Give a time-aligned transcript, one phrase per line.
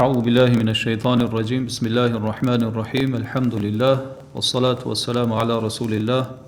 [0.00, 6.38] A'udhu billahi min ash-shaytani r-rajim, bismillahi r-rahmani r-rahim, alhamdulillah, wa salatu wa salamu ala rasulillah,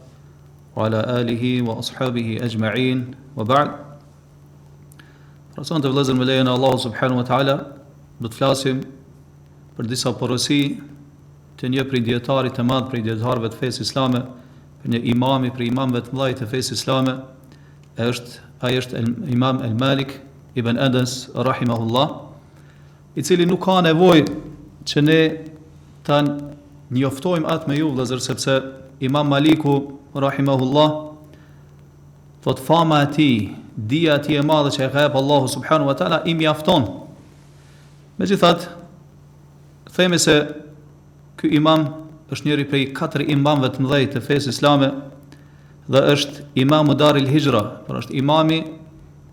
[0.75, 3.69] wa ala alihi wa ashabihi ajma'in, wa ba'd.
[5.59, 7.57] Rasanta vë me lejën Allah subhanu wa ta'ala,
[8.25, 8.81] dhe të flasim
[9.77, 10.61] për disa përësi
[11.61, 13.05] të një për i djetari të madhë për i
[13.53, 14.25] të fesë islame,
[14.81, 17.19] për një imami për imamve të mdhajt të fesë islame,
[18.01, 19.05] e është, a është
[19.37, 20.17] imam el-Malik
[20.57, 22.23] ibn Adas, rahimahullah,
[23.17, 24.23] i cili nuk ka nevoj
[24.89, 25.19] që ne
[26.07, 26.19] të
[26.93, 28.55] njoftojmë atë me ju, dhe zërë sepse
[29.05, 29.77] imam Maliku,
[30.15, 30.91] rahimahullah,
[32.45, 33.27] thot fama ti,
[33.77, 36.89] dhja ti e madhe që e ghebë Allahu subhanu wa ta'la, imi afton.
[38.19, 38.67] Me gjithat,
[39.97, 40.37] themi se
[41.41, 41.87] ky imam
[42.33, 44.89] është njëri prej katër imamëve të mëdhej të fesë islame
[45.93, 48.61] dhe është imamu Daril Hijra, pra është imami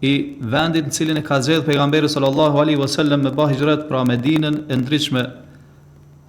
[0.02, 4.62] i vendit në cilin e ka zhedh pejgamberi sallallahu alaihi wasallam me bahijrat pra Medinën
[4.72, 5.24] e ndritshme.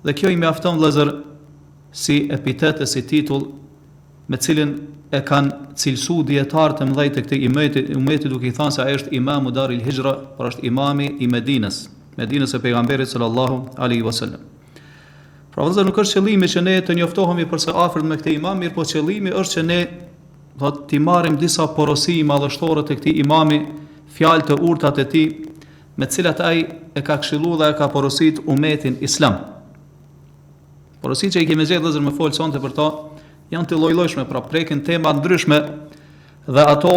[0.04, 1.12] Dhe kjo i mjafton vëllazër
[1.92, 3.44] si epitet e si titull
[4.30, 4.74] me cilin
[5.12, 8.96] e kanë cilsu dietar të mëdhtë të këtij imëti, imëti duke i thënë se ai
[8.98, 11.84] është imamu daril hijra, por është imami i Medinës,
[12.18, 14.42] Medinës e pejgamberit sallallahu alaihi wasallam.
[15.54, 18.58] Pra vëllazër nuk është qëllimi që ne të njoftohemi për sa afërt me këtë imam,
[18.62, 19.80] mirë po qëllimi është që ne
[20.60, 23.60] dhe ti marim disa porosi i madhështore të këti imami,
[24.16, 25.22] fjalë të urtat e ti,
[25.96, 26.58] me cilat aj
[26.94, 29.38] e ka kshilu dhe e ka porosit umetin islam.
[31.00, 32.88] Porosi që i kemi gjithë dhe zërë me folë sonte për ta,
[33.52, 35.58] janë të lojlojshme, pra prekin tema ndryshme,
[36.48, 36.94] dhe ato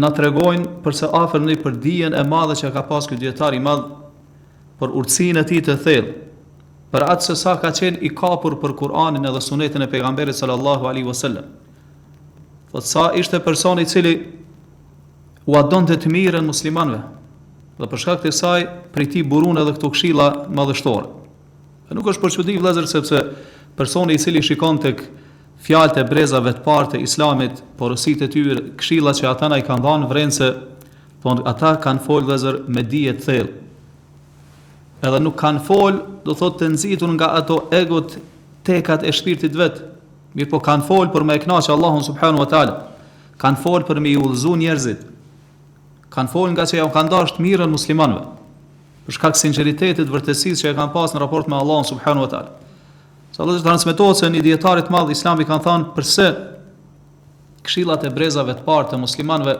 [0.00, 3.62] në tregojnë përse afer një për dijen e madhe që ka pas këtë djetar i
[3.62, 3.86] madhë,
[4.82, 6.12] për urtësin e ti të thellë,
[6.90, 10.88] për atë se sa ka qenë i kapur për Kur'anin edhe sunetin e pejgamberit sallallahu
[10.90, 11.46] alaihi wasallam
[12.70, 14.22] thot po sa ishte personi i cili
[15.50, 17.00] u adon të të mirën muslimanve,
[17.80, 21.06] dhe për shkak të saj, prej ti burun edhe këto kshila madhështore.
[21.90, 23.24] E nuk është përqudi, vlezër, sepse
[23.76, 25.08] personi i cili shikon të kë
[25.64, 29.62] fjalët e brezave të parë të islamit, porositë e tyre, këshillat që ata na i
[29.66, 30.52] kanë dhënë vrenë se
[31.22, 33.50] thon ata kanë folë vëzër me dije të thellë.
[35.08, 38.16] Edhe nuk kanë folë, do thotë të nxitur nga ato egot
[38.68, 39.80] tekat e shpirtit vet,
[40.38, 42.74] Mirë po kanë folë për me e knaqë Allahun subhanu wa talë.
[43.40, 45.00] Kanë folë për me i udhëzu njerëzit.
[46.14, 48.20] Kanë folë nga që ja kanë dashtë mirën muslimanve.
[49.06, 52.52] Për shkak sinceritetit vërtesis që ja kanë pasë në raport me Allahun subhanu wa talë.
[53.34, 56.28] Sa dhe të transmitohet se një djetarit madhë islami kanë thanë përse
[57.66, 59.56] këshilat e brezave të partë të muslimanve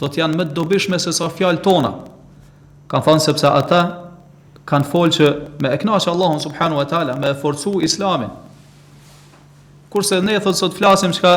[0.00, 1.94] do të janë më të dobishme se sa fjalë tona.
[2.90, 3.80] Kanë thanë sepse ata
[4.66, 5.32] kanë folë që
[5.64, 8.32] me e knaqë Allahun subhanu wa talë, me e forcu islamin,
[9.96, 11.32] kurse ne thot sot flasim çka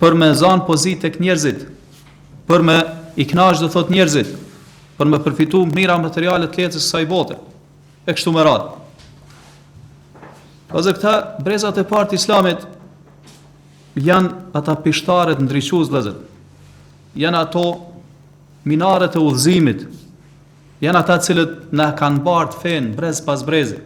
[0.00, 1.62] për me zan pozit tek njerëzit,
[2.46, 2.76] për me
[3.18, 4.28] i kënaqë do thot njerëzit,
[5.00, 7.38] për me përfitu mira materiale të jetës së kësaj bote.
[8.06, 8.70] E kështu me radhë.
[10.76, 12.64] Ose këta brezat e parë të Islamit
[14.06, 16.14] janë ata pishtare të ndriçues vëllazë.
[17.22, 17.64] Jan ato
[18.68, 19.86] minaret e udhëzimit.
[20.84, 23.80] Jan ata cilët në kanë bart fen brez pas brezi.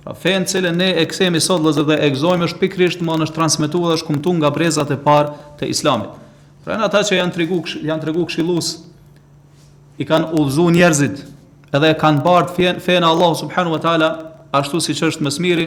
[0.00, 3.82] Pra fenë cilën ne e kësemi sot lëzë dhe e është pikrisht më nështë transmitu
[3.84, 6.08] dhe është kumtu nga brezat e parë të islamit.
[6.64, 8.70] Pra në ata që janë tregu, janë tregu këshilus,
[10.00, 11.20] i kanë ullëzu njerëzit
[11.76, 14.08] edhe kanë bardë fenë Allah subhanu wa ta'ala,
[14.56, 15.66] ashtu si që është smiri,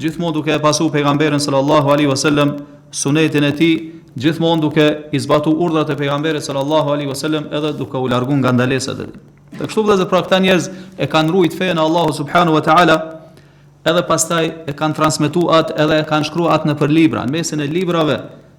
[0.00, 2.54] gjithmonë duke e pasu pejgamberin sallallahu alaihi wasallam
[2.94, 3.74] sunetin e tij
[4.14, 8.52] gjithmonë duke i zbatu urdhrat e pejgamberit sallallahu alaihi wasallam edhe duke u larguar nga
[8.54, 9.20] ndalesat e tij.
[9.58, 10.68] Dhe kështu vëllezër pra këta njerëz
[11.02, 12.96] e kanë ruajt fenë Allahu subhanahu wa taala
[13.84, 17.34] edhe pastaj e kanë transmetuar atë edhe e kanë shkruar atë në për libra, në
[17.36, 18.16] mesin e librave,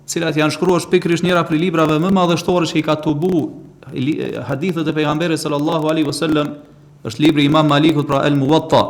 [0.09, 3.31] cilat janë shkruar pikërisht njëra për librave më madhështore që i ka bu
[4.51, 6.51] hadithët e pejgamberit sallallahu alaihi wasallam,
[7.05, 8.81] është libri i Imam Malikut pra El Muwatta.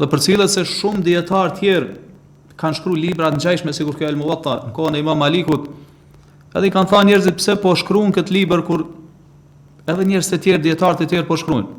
[0.00, 1.88] Dhe për cilat se shumë dietar të tjerë
[2.58, 5.68] kanë shkruar libra të ngjashme sikur kjo El Muwatta, në kohën e Imam Malikut,
[6.56, 8.84] edhe i kanë thënë njerëzit pse po shkruan këtë libër kur
[9.88, 11.76] edhe njerëz të tjerë dietar të tjerë po shkruajnë.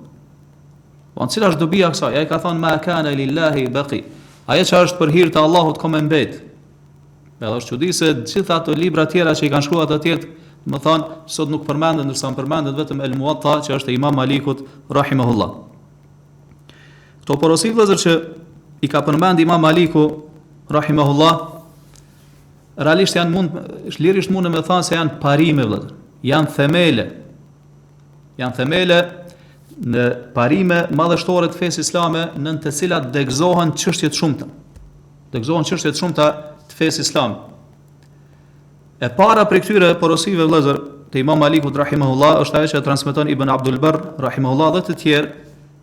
[1.19, 2.11] Po cila është kësa?
[2.16, 3.97] Ja i ka thonë, ma kana lillahi baqi.
[4.47, 6.38] Ajo që është për hir të Allahut kom e mbet.
[7.40, 9.97] është është di se të gjitha ato libra të tjera që i kanë shkruar ato
[10.03, 10.28] tjetë,
[10.67, 14.16] do të thonë sot nuk përmenden, ndërsa përmenden vetëm El muatta që është e Imam
[14.17, 15.49] Malikut rahimahullah.
[17.22, 18.16] Këto porosit vëzër që
[18.84, 20.08] i ka përmend Imam Maliku
[20.70, 21.35] rahimahullah,
[22.79, 23.59] realisht janë mund
[23.91, 25.96] është lirisht mundë me thonë se janë parime vëllai.
[26.28, 27.08] Janë themele.
[28.40, 28.99] Janë themele
[29.87, 34.47] në parime madhështore të fesë islame në të cilat degëzohen çështje të shumta.
[35.34, 36.26] Degëzohen çështje të
[36.72, 37.37] të fesë islame.
[38.99, 40.79] E para për këtyre porosive vëllëzër
[41.14, 45.29] të Imam Malikut rahimahullah është ajo që transmeton Ibn Abdul Barr rahimahullah dhe të tjerë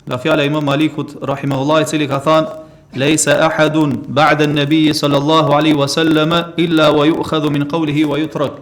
[0.07, 2.65] nga fjala e Imam Malikut rahimahullah i cili ka thënë
[2.97, 6.31] Leysa ahadun ba'da an-nabi sallallahu alaihi wasallam
[6.63, 8.61] illa wa yu'khadhu min qawlihi wa yutrak.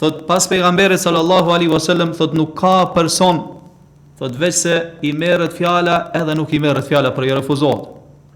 [0.00, 3.44] Thot pas pejgamberit sallallahu alaihi wasallam thot nuk ka person
[4.22, 7.88] thot veç se i merret fjala edhe nuk i merret fjala për i refuzohet.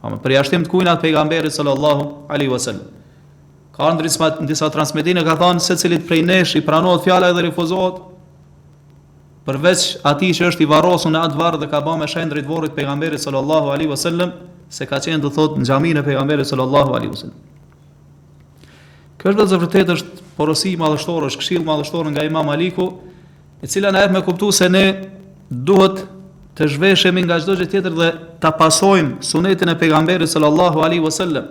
[0.02, 2.88] Po për jashtim të kujnat pejgamberit sallallahu alaihi wasallam.
[3.74, 7.96] Ka ndrisma disa transmetime ka thënë se cilit prej nesh i pranohet fjala edhe refuzohet
[9.46, 12.74] përveç atij që është i varrosur në atë varr dhe ka bënë me të varrit
[12.74, 14.32] pejgamberit sallallahu alaihi wasallam
[14.78, 17.38] se ka qenë të thotë në xhaminë e pejgamberit sallallahu alaihi wasallam.
[19.22, 22.88] Kjo është vetë vërtet është porosi madhështore, është këshill madhështor nga Imam Aliku,
[23.62, 24.84] e cila na jep me kuptuar se ne
[25.50, 26.00] duhet
[26.56, 28.08] të zhveshemi nga çdo gjë tjetër dhe
[28.40, 31.50] ta pasojmë sunetin e pejgamberit sallallahu alaihi wasallam,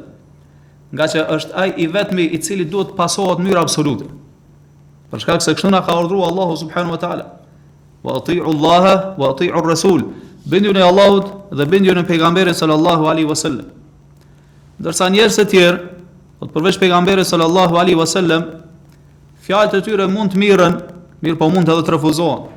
[0.92, 4.10] nga që është ai i vetmi i cili duhet të pasohet në mënyrë absolute.
[5.12, 7.26] Për shkak se kështu na ka urdhëruar Allahu subhanahu wa taala.
[8.04, 10.02] Wa atiiu Allaha wa atiiu ar-rasul.
[10.52, 13.66] e Allahut dhe e pejgamberin sallallahu alaihi wasallam.
[14.80, 15.78] Dorsa njerëz të tjerë,
[16.40, 18.44] po të përveç pejgamberit sallallahu alaihi wasallam,
[19.48, 20.74] fjalët e tyre mund të mirën,
[21.24, 22.50] mirë po mund edhe të refuzohen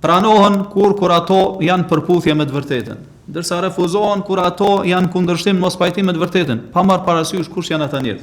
[0.00, 3.00] pranohen kur kur ato janë përputhje me të vërtetën,
[3.30, 7.68] ndërsa refuzohen kur ato janë kundërshtim mos pajtim me të vërtetën, pa marr parasysh kush
[7.72, 8.22] janë ata njerëz.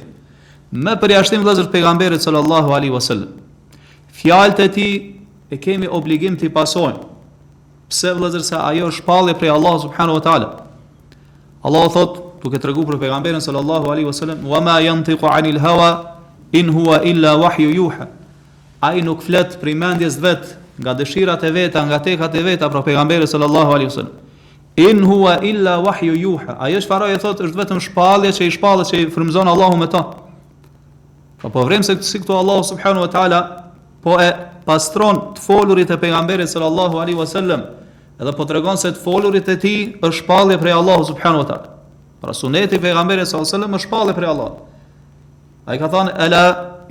[0.70, 3.38] Me përjashtim vëllazër pejgamberit sallallahu alaihi wasallam.
[4.18, 4.94] Fjalët e tij
[5.54, 7.00] e kemi obligim të i pasojmë.
[7.88, 10.48] Pse vëllazër se ajo është shpallje prej Allah subhanahu wa taala.
[11.62, 16.22] Allah thot Tu ke tregu për pejgamberin sallallahu alaihi wasallam, "Wa ma yantiqu 'anil hawa
[16.54, 18.06] in huwa illa wahyu yuha."
[18.80, 22.82] Ai nuk flet për mendjes vetë, nga dëshirat e veta, nga tekat e veta pra
[22.86, 24.16] pejgamberi sallallahu alaihi wasallam.
[24.78, 26.54] In huwa illa wahyu yuha.
[26.62, 29.76] Ai është faraj e thotë është vetëm shpallje që i shpallet që i frymzon Allahu
[29.80, 30.04] me ta.
[31.42, 33.40] Po po vrem se si këtu Allahu subhanahu wa taala
[34.02, 34.28] po e
[34.66, 37.62] pastron të folurit e pejgamberit sallallahu alaihi wasallam,
[38.20, 41.68] edhe po tregon se të folurit e tij është shpallje prej Allahu subhanahu wa taala.
[42.22, 44.62] Pra suneti i pejgamberit sallallahu alaihi wasallam është shpallje prej Allahut.
[45.66, 46.44] Ai ka thënë ela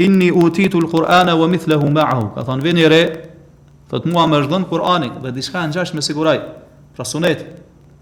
[0.03, 2.35] inni utitu alqur'ana wa mithluhu ma'ahu.
[2.35, 3.01] Ka thënë vini re
[3.87, 6.41] Thot mua më është dhënë Kur'ani dhe diçka e ngjashme siguraj.
[6.95, 7.43] Pra sunet,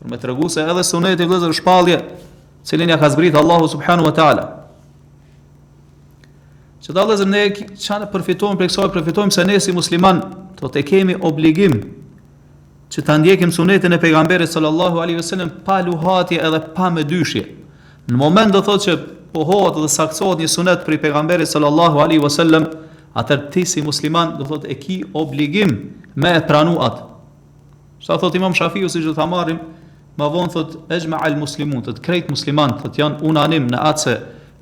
[0.02, 2.00] për me tregu se edhe suneti i vëzër shpallje,
[2.66, 4.46] cilin ja ka zbrit Allahu subhanu wa ta'ala.
[6.82, 10.24] Që da vëzër ne që përfitojmë për kësoj, përfitojmë se ne si musliman,
[10.58, 11.76] të të kemi obligim
[12.94, 17.46] që ta ndjekim sunetin e pejgamberit sallallahu alaihi wasallam pa luhatje edhe pa me dyshje.
[18.10, 18.98] Në moment do thotë që
[19.36, 22.70] pohohet dhe saktohet një sunet për pejgamberin sallallahu alaihi wasallam,
[23.16, 25.72] atër ti si musliman do thot e ki obligim
[26.16, 27.04] me e pranu atë.
[28.04, 29.60] Sa thot imam Shafiu si që të amarim,
[30.20, 33.70] ma vonë thot e gjma al muslimun, të të krejt musliman, të të janë unanim
[33.72, 34.16] në atëse,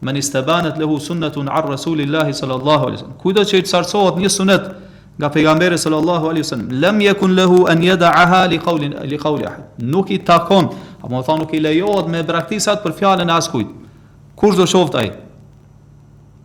[0.05, 3.13] me një stebanet lehu sunnetun ar Rasulillahi sallallahu alesan.
[3.21, 4.69] Kujdo që i të sarsohet një sunet
[5.17, 9.77] nga pejgamberi sallallahu alaihi wasallam lam yakun lahu an yad'aha li qawlin li qawli ahad
[9.93, 10.71] nuk i takon
[11.05, 13.69] apo thon nuk i lejohet me braktisat për fjalën e askujt
[14.35, 15.11] kush do shoft ai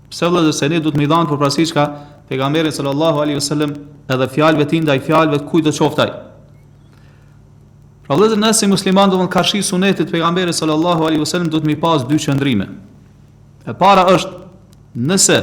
[0.08, 1.82] Pse vëllai do se ne do të më dhan për prasiçka
[2.30, 3.74] pejgamberi sallallahu alaihi wasallam
[4.08, 6.08] edhe fjalëve të ndaj fjalëve të kujt do qoftaj.
[8.08, 11.68] Pra vëllai ne si musliman do të kashi sunetit pejgamberit sallallahu alaihi wasallam do të
[11.68, 12.70] më pas dy qëndrime.
[13.68, 15.38] E para është nëse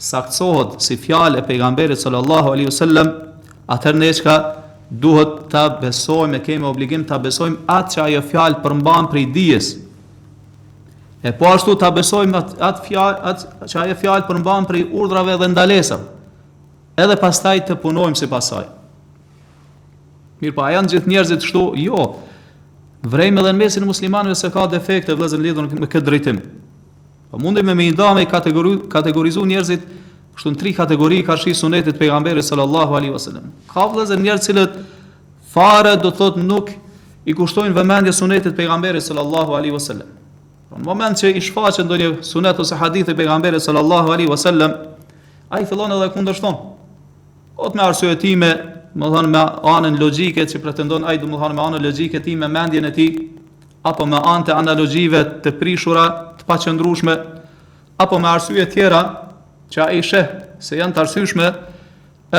[0.00, 3.12] saktohet si fjalë e pejgamberit sallallahu alaihi wasallam
[3.70, 4.34] atëherë ne çka
[4.90, 9.70] duhet ta besojmë kemi obligim ta besojmë atë që ajo fjalë përmban prej dijes
[11.22, 14.84] E po ashtu të abesojmë atë at fjallë, atë që aje fjallë përmbanë për i
[14.96, 16.04] urdrave dhe ndalesëm,
[17.00, 18.64] edhe pas taj të punojmë si pasaj.
[20.40, 22.06] Mirë pa, po, janë gjithë njerëzit shtu, jo,
[23.12, 26.38] vrejmë edhe në mesin muslimanëve se ka defekt e vlezën lidhën me këtë drejtim.
[27.30, 29.82] Po mundi me me i dame i kategori, kategorizu njerëzit,
[30.38, 33.52] kështu në tri kategori ka shi sunetit pejgamberi sallallahu alaihi wasallam.
[33.68, 34.80] Ka vëzën njerë cilët
[35.52, 36.72] fare do të thotë nuk
[37.28, 40.16] i kushtojnë vëmendje sunetit pejgamberi sallallahu alaihi wasallam.
[40.70, 44.76] Në moment që i shfaqen ndonjë sunet ose hadith e pejgamberit sallallahu alaihi wasallam,
[45.50, 46.54] ai fillon edhe kundërshton.
[47.58, 48.50] O të me arsye time,
[48.94, 49.42] më thonë me
[49.74, 53.08] anën logjike që pretendon ai, domethënë me anën logjike ti me mendjen e ti,
[53.82, 56.04] apo me anë të analogjive të prishura,
[56.38, 57.16] të paqëndrueshme,
[58.02, 59.02] apo me arsye tjera
[59.74, 60.30] që ai sheh
[60.62, 61.50] se janë të arsyeshme,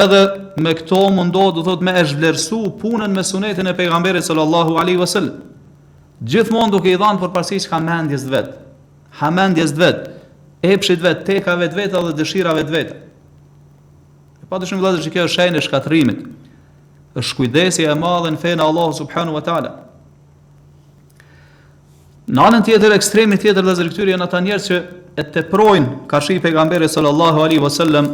[0.06, 0.24] edhe
[0.58, 5.04] me këto mundohet të thotë me e zhvlerësu punën me sunetin e pejgamberit sallallahu alaihi
[5.04, 5.40] wasallam
[6.22, 8.54] gjithmonë duke i dhanë për që ka mendjes dhe vetë,
[9.20, 10.12] ha mendjes dhe vetë,
[10.62, 12.96] epshit vetë, tekave dhe vetë dhe dëshirave dhe vetë.
[14.46, 16.22] E pa të shumë që kjo është shenë e shkatrimit,
[17.18, 19.74] është kujdesi e madhe në fejnë Allah subhanu wa ta'ala.
[22.32, 24.82] Në anën tjetër, ekstremit tjetër dhe zërkëtyri e në ta njerë që
[25.20, 28.08] e të projnë ka shri pegamberi sallallahu alihi wa sallam,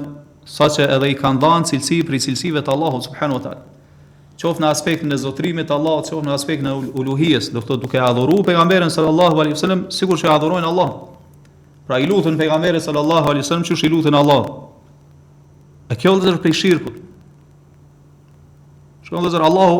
[0.47, 3.65] sa që edhe i kanë dhanë cilësi për i cilësive të Allahu subhanu wa ta'ala
[4.37, 8.01] qoftë në aspektin e zotrimit të Allahut, qoftë në aspektin e uluhijes, do thotë duke
[8.05, 10.91] adhuruar pejgamberin sallallahu alaihi wasallam sikur që adhurojnë Allah.
[11.89, 14.43] Pra i lutën pejgamberin sallallahu alaihi wasallam që i lutën Allah.
[15.89, 16.97] A kjo është për shirkun.
[19.07, 19.77] Shkon dozer Allahu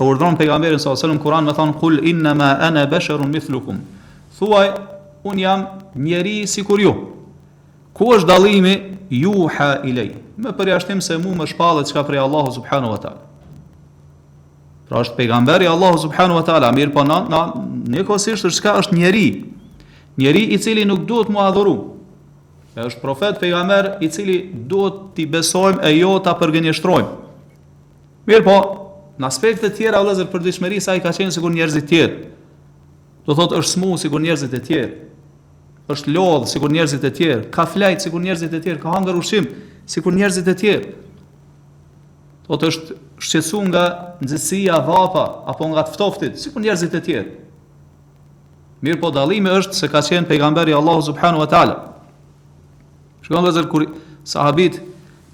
[0.00, 3.78] e urdhron pejgamberin sallallahu alaihi wasallam Kur'an me thon kul inna ma ana basharun mithlukum.
[4.38, 4.72] Thuaj
[5.24, 6.94] un jam njeri sikur ju.
[7.92, 8.74] Ku është dallimi
[9.12, 10.14] juha ilej?
[10.36, 13.25] Me përjashtim se mua më shpallet çka prej Allahu subhanahu wa taala.
[14.88, 17.40] Pra është pejgamberi Allahu subhanahu wa taala, mirë po na na
[17.90, 19.24] ne kusht është çka është njeri.
[20.18, 21.72] Njeri i cili nuk duhet mua adhuru.
[22.78, 24.36] E është profet pejgamber i cili
[24.70, 27.08] duhet ti besojmë e jo ta përgënjeshtrojmë.
[28.28, 28.54] Mirë po,
[29.18, 32.16] në aspekte të tjera Allahu për dëshmëri sa i ka qenë sikur njerëzit të tjerë.
[33.26, 34.92] Do thotë është smu sikur njerëzit e tjerë.
[35.90, 39.48] Është lodh sikur njerëzit e tjerë, ka flajt sikur njerëzit e tjerë, ka hangar ushim
[39.86, 40.86] sikur njerëzit e tjerë.
[42.46, 43.84] Do po të është shqetësu nga
[44.22, 47.30] nxësia e vapa apo nga të ftoftit, si po njerëzit e tjerë.
[48.86, 51.74] Mirë po dallimi është se ka qenë pejgamberi Allahu subhanahu wa taala.
[53.26, 53.86] Shkon nga zer kur
[54.22, 54.78] sahabit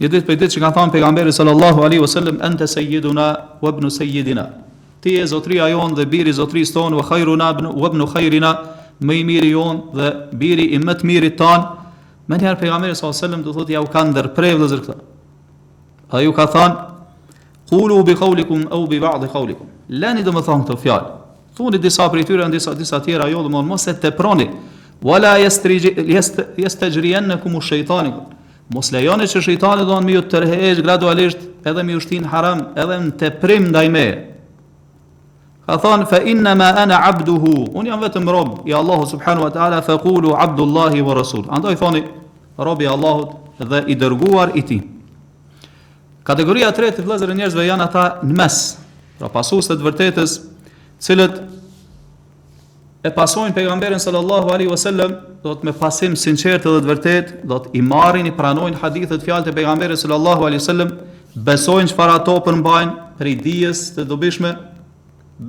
[0.01, 3.27] një ditë për ditë që kanë thënë pejgamberi sallallahu alaihi wasallam anta sayyiduna
[3.61, 4.47] wa ibnu sayyidina.
[5.05, 8.55] Ti je zotria jon dhe biri i zotris ton wa khairu nabnu wa ibnu khairina,
[9.03, 11.69] më i miri jon dhe biri i më të mirit ton.
[12.27, 14.99] Mendjar pejgamberi sallallahu alaihi wasallam do thotë ja u kanë ndërprerë vëllazër këta.
[16.17, 16.92] Ai u ka thënë
[17.73, 19.65] Kulu bi qaulikum au bi ba'd qaulikum.
[19.89, 21.15] Lani dhe më thonë të fjallë.
[21.57, 23.65] Thuni disa prej tyre ndërsa disa tjera jo, do të proni.
[23.69, 24.51] mos jes teproni.
[25.01, 28.25] Wala në ash-shaytanukum.
[28.75, 32.97] Mos lejoni që shëjtanit do të më ju tërheq gradualisht edhe më ushtin haram, edhe
[33.01, 34.07] në teprim ndaj me.
[35.67, 39.51] Ka thonë, fa inna ma ana abduhu, unë jam vetëm rob, i Allahu subhanu wa
[39.53, 41.45] ta'ala, fa kulu abdullahi wa rasul.
[41.49, 42.03] Andoj thoni,
[42.59, 44.81] rob i Allahut dhe i dërguar i ti.
[46.27, 48.59] Kategoria e tretë e vëllezërve njerëzve janë ata në mes,
[49.19, 50.37] pra pasuesët vërtetës,
[51.03, 51.41] cilët
[53.03, 57.59] e pasojnë pejgamberin sallallahu alaihi wasallam, do të me pasim sinqertë dhe të vërtet, do
[57.65, 60.93] të i marrin, i pranojnë hadithet fjalët e pejgamberit sallallahu alaihi wasallam,
[61.35, 64.55] besojnë çfarë ato përmbajnë për dijes të dobishme,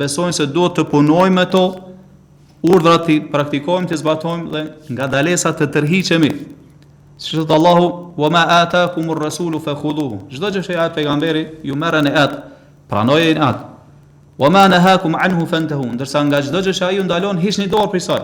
[0.02, 1.64] besojnë se duhet të punojmë me to,
[2.66, 4.66] urdhrat i praktikojmë, të zbatojmë dhe
[4.96, 6.34] nga dalesat të tërhiqemi,
[7.18, 11.76] Si thot Allahu, "Wa ma ataakum ar-rasulu fakhudhuhu." Çdo gjë që ia jep pejgamberi, ju
[11.76, 12.38] merrni atë,
[12.90, 13.62] pranojeni atë.
[14.38, 17.90] "Wa ma nahakum anhu fantahu." Ndërsa nga çdo gjë që ai ju ndalon, hiqni dorë
[17.90, 18.24] prej saj.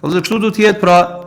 [0.00, 1.18] Po ze çdo të jetë pra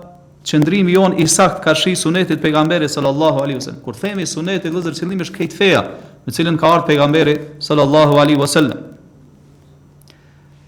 [0.45, 3.81] qëndrimi jon i sakt ka shi sunetit pejgamberit sallallahu alaihi wasallam.
[3.81, 5.81] Kur themi sunetit, vëzër qëllimi është këtë feja,
[6.25, 8.77] me cilën ka ardhur pejgamberi sallallahu alaihi wasallam.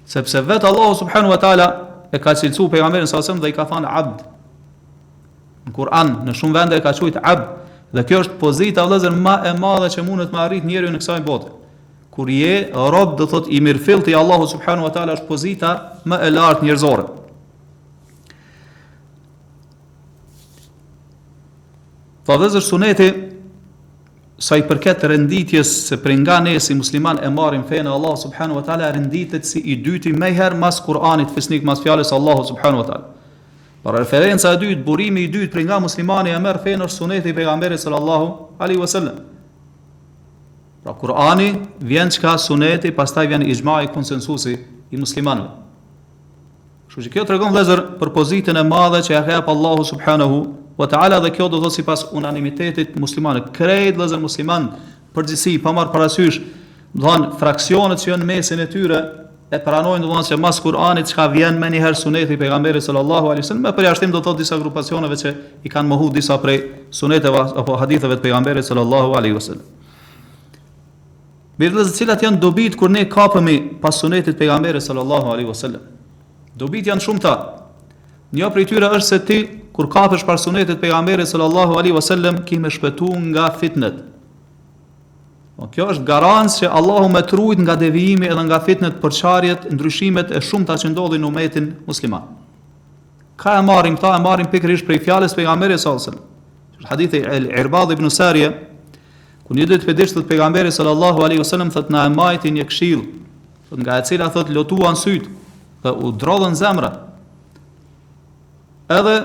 [0.06, 3.54] Sepse vetë Allahu subhanahu wa taala e ka cilësuar pejgamberin sallallahu alaihi wasallam dhe i
[3.54, 4.24] ka thënë abd,
[5.68, 7.46] në Kur'an në shumë vende e ka thujt ab
[7.94, 11.02] dhe kjo është pozita vëllazër më e madhe që mund të më arrit njeriu në
[11.02, 11.52] kësaj bote
[12.18, 15.72] kur je rob do thot i mirfillti Allahu subhanahu wa taala është pozita
[16.12, 17.10] më e lartë njerëzore
[22.28, 23.06] Po vëzë suneti
[24.44, 28.58] sa i përket renditjes se për nga ne si musliman e marim fejnë Allah subhanahu
[28.60, 32.82] wa taala renditet si i dyti më herë mas Kur'anit fesnik mas fjalës Allahu subhanahu
[32.84, 33.06] wa taala.
[33.88, 37.32] Por referenca e dytë, burimi i dytë për nga muslimani e merë fenër është suneti
[37.32, 38.26] i pegamberi sallallahu
[38.60, 39.22] alaihi wasallam.
[40.84, 41.46] Pra Kur'ani
[41.88, 44.58] vjen çka suneti, pastaj vjen ijma i konsensusi
[44.92, 45.48] i muslimanëve.
[46.90, 50.40] Kështu që kjo tregon vëllezër për pozitën e madhe që e ka Allahu subhanahu
[50.82, 54.68] wa ta'ala dhe kjo do thotë sipas unanimitetit muslimanë, krejt vëllezër musliman
[55.16, 56.42] përgjësi, pa marr parasysh,
[56.92, 59.00] do thon fraksionet që janë në mesin e tyre,
[59.48, 62.40] e pranojnë do të thonë se mas Kur'anit çka vjen më një herë suneti i
[62.40, 65.32] pejgamberit sallallahu alaihi wasallam, më përjashtim do të thotë disa grupacioneve që
[65.64, 66.58] i kanë mohu disa prej
[66.92, 69.64] suneteve apo haditheve të pejgamberit sallallahu alaihi wasallam.
[71.58, 75.88] Mirë, cilat janë dobit kur ne kapëmi pas sunetit pejgamberit sallallahu alaihi wasallam.
[76.58, 77.32] Dobit janë shumëta.
[78.36, 79.40] Një prej tyre është se ti
[79.74, 84.04] kur kapësh pas sunetit pejgamberit sallallahu alaihi wasallam, ke më shpëtuar nga fitnet.
[85.58, 90.30] Po kjo është garancë që Allahu më trujt nga devijimi edhe nga fitnet përçarjet, ndryshimet
[90.38, 92.28] e shumta që ndodhin në umetin musliman.
[93.42, 96.84] Ka e marrim këta e marrim pikërisht prej fjalës pejgamberit sallallahu alajhi wasallam.
[96.92, 98.52] Hadithi El Irbad ibn Sariya
[99.48, 103.02] ku një ditë pëdish të pejgamberit sallallahu alajhi wasallam thotë na e majti një këshill,
[103.72, 105.26] thotë nga e cila thotë lutuan syt
[105.82, 106.92] dhe u drodhën zemra.
[108.94, 109.16] Edhe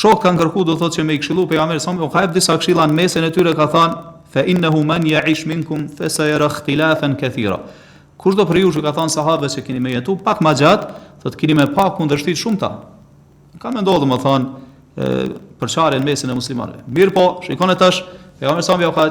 [0.00, 2.40] shok kanë kërku do thotë që me i këshillu pejgamberit sallallahu alajhi wasallam, u ka
[2.40, 6.46] disa këshilla në mesën e tyre ka thënë fa innehu man ya'ish minkum fa sayara
[6.48, 7.58] ikhtilafan kathira
[8.18, 10.88] kush do për ju ka than sahabe se keni me jetu pak ma gjatë,
[11.22, 12.70] thot keni me pak kundërshtit shumë ta
[13.60, 14.46] ka mendo do të thon
[15.60, 18.00] për mesin e muslimanëve mir po shikon tash
[18.40, 19.04] e kam sa vjen jo ka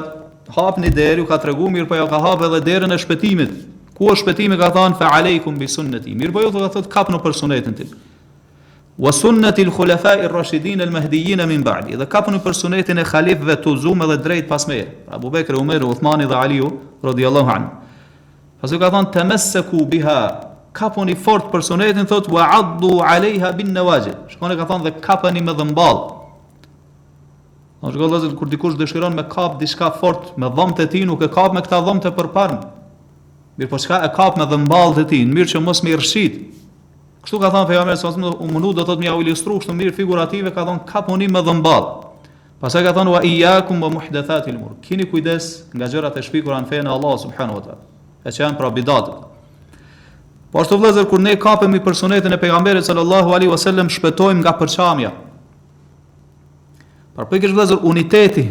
[0.58, 3.52] hapni deri u ka tregu mir po ja ka hap edhe derën e shpëtimit
[3.94, 6.90] ku është shpëtimi ka than fa aleikum bi sunnati mir po ju do të thot
[6.90, 7.94] kap në personetin tim
[8.98, 11.88] wa sunnati al-khulafa'i ar-rashidin al-mahdiyyin min ba'd.
[11.88, 14.86] Edhe kapuni për sunetin e halifëve të uzum edhe drejt pas meje.
[15.06, 16.60] Pra Abu Bekri, Umar, Uthman dhe Ali
[17.04, 17.70] radhiyallahu anhu.
[18.60, 20.18] Pasi ka thënë tamassaku biha,
[20.72, 24.16] kapuni fort për sunetin thot wa addu 'alayha bin nawajid.
[24.36, 26.20] Shkoni ka thënë dhe kapani me dhëmball.
[27.82, 31.22] Do të thotë kur dikush dëshiron me kap diçka fort me dhëmt e tij, nuk
[31.22, 32.58] e kap me këta dhëmt e përparë.
[33.58, 35.24] Mirë, po çka e kap me dhëmballt e tij?
[35.26, 36.60] Mirë që mos më rrshit.
[37.22, 39.74] Kështu ka thënë pejgamberi sa më u mundu do të thotë më ia ilustroj këtë
[39.78, 41.90] mirë figurative ka thonë ka me dhëmbadh.
[42.62, 44.72] Pastaj ka thonë wa iyyakum wa muhdathatil mur.
[44.82, 47.82] Kini kujdes nga gjërat e shpikura në fenë e Allahut subhanahu wa taala.
[48.24, 49.06] Ka janë pra bidat.
[50.52, 55.12] Po ashtu vëllezër kur ne kapemi personetin e pejgamberit sallallahu alaihi wasallam shpëtojmë nga përçamja.
[57.16, 58.46] Pra për kësh vëllezër uniteti,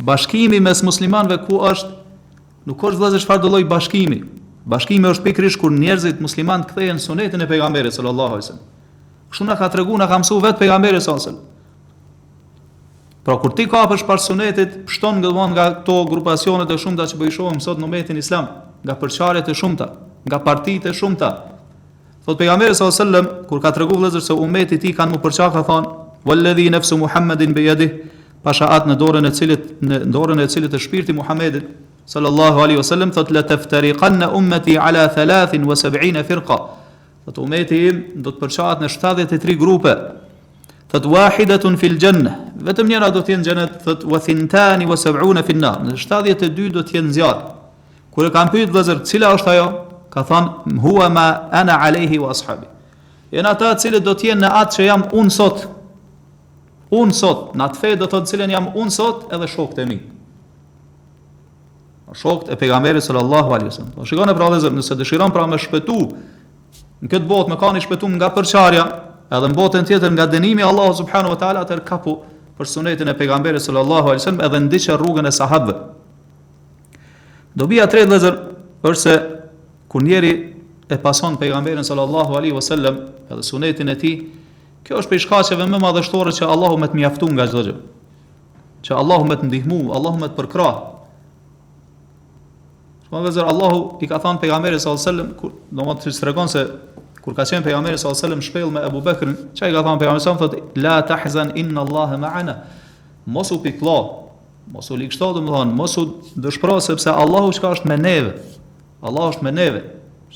[0.00, 4.20] bashkimi mes muslimanëve ku është nuk është vëllezër çfarë do lloj bashkimi,
[4.68, 8.66] Bashkimi është pikërisht kur njerëzit muslimanë kthehen sunetin e pejgamberit sallallahu alajhi wasallam.
[9.32, 11.46] Kush na ka treguar na ka mësuar vetë pejgamberi sallallahu alajhi wasallam.
[13.24, 17.30] Pra kur ti kapesh pas sunetit, pshton ngjëllon nga ato grupacione të shumta që bëjnë
[17.30, 18.48] po shohim sot në mbetin islam,
[18.84, 19.90] nga përçarjet e shumta,
[20.28, 21.30] nga partitë e shumta.
[22.26, 25.22] Thot pejgamberi sallallahu alajhi wasallam kur ka treguar vëllezër se ummeti i tij kanë më
[25.24, 25.88] përçar ka thon,
[26.24, 28.10] walladhi nafsu muhammedin bi yadihi
[28.44, 31.64] pashaat në dorën e cilit në dorën e cilit e shpirti Muhamedit
[32.10, 36.58] sallallahu alaihi wasallam thot la taftariqan ummati ala 73 firqa.
[37.26, 37.84] Thot ummeti
[38.26, 39.94] do të përçohet në 73 grupe.
[40.90, 42.34] Thot wahidatun fil jannah.
[42.66, 45.78] Vetëm njëra do të jenë në xhenet, thot wa thintani wa 70 fil nar.
[45.86, 47.44] Në 72 do të jenë zjat.
[48.10, 49.68] Kur e kanë pyet vëzër, cila është ajo?
[50.10, 50.50] Ka thon
[50.82, 52.66] huwa ma ana alaihi wa ashabi.
[53.30, 55.62] Jan ata të cilët do të jenë në atë që jam un sot.
[56.90, 60.00] Un sot, në atë fe do të cilën jam un sot edhe shokët e mi
[62.14, 63.92] shokët e pejgamberit sallallahu alaihi wasallam.
[63.94, 65.96] Po shikoni pra vëzë, nëse dëshiron pra me shpëtu
[67.04, 68.82] në këtë botë me kanë shpëtuar nga përçarja,
[69.32, 72.16] edhe në botën tjetër nga dënimi Allahu subhanahu wa taala atë kapu
[72.58, 75.76] për sunetin e pejgamberit sallallahu alaihi wasallam edhe ndiqë rrugën e sahabëve.
[77.54, 78.34] Dobia tre vëzë,
[78.84, 79.14] përse
[79.90, 80.34] kur njeri
[80.90, 84.20] e pason pejgamberin sallallahu alaihi wasallam edhe sunetin e tij,
[84.84, 87.74] kjo është për shkaqeve më madhështore që Allahu më të mjaftu nga çdo gjë.
[88.84, 90.76] Që Allahu më të ndihmoj, Allahu më të përkrah,
[93.10, 96.48] Po vëzer Allahu i ka thënë pejgamberit sallallahu alajhi wasallam, do të mos të tregon
[96.50, 96.60] se
[97.24, 100.22] kur ka qenë pejgamberi sallallahu alajhi wasallam shpellë me Abu Bekrin, çai ka thënë pejgamberi
[100.22, 102.54] sallallahu alajhi la tahzan inna Allaha ma'ana.
[103.26, 103.96] Mos u pikllo.
[104.70, 106.04] Mos u likshto, do të thonë, mos u
[106.44, 108.36] dëshpëro sepse Allahu çka është me neve.
[109.02, 109.66] Allahu është me ne.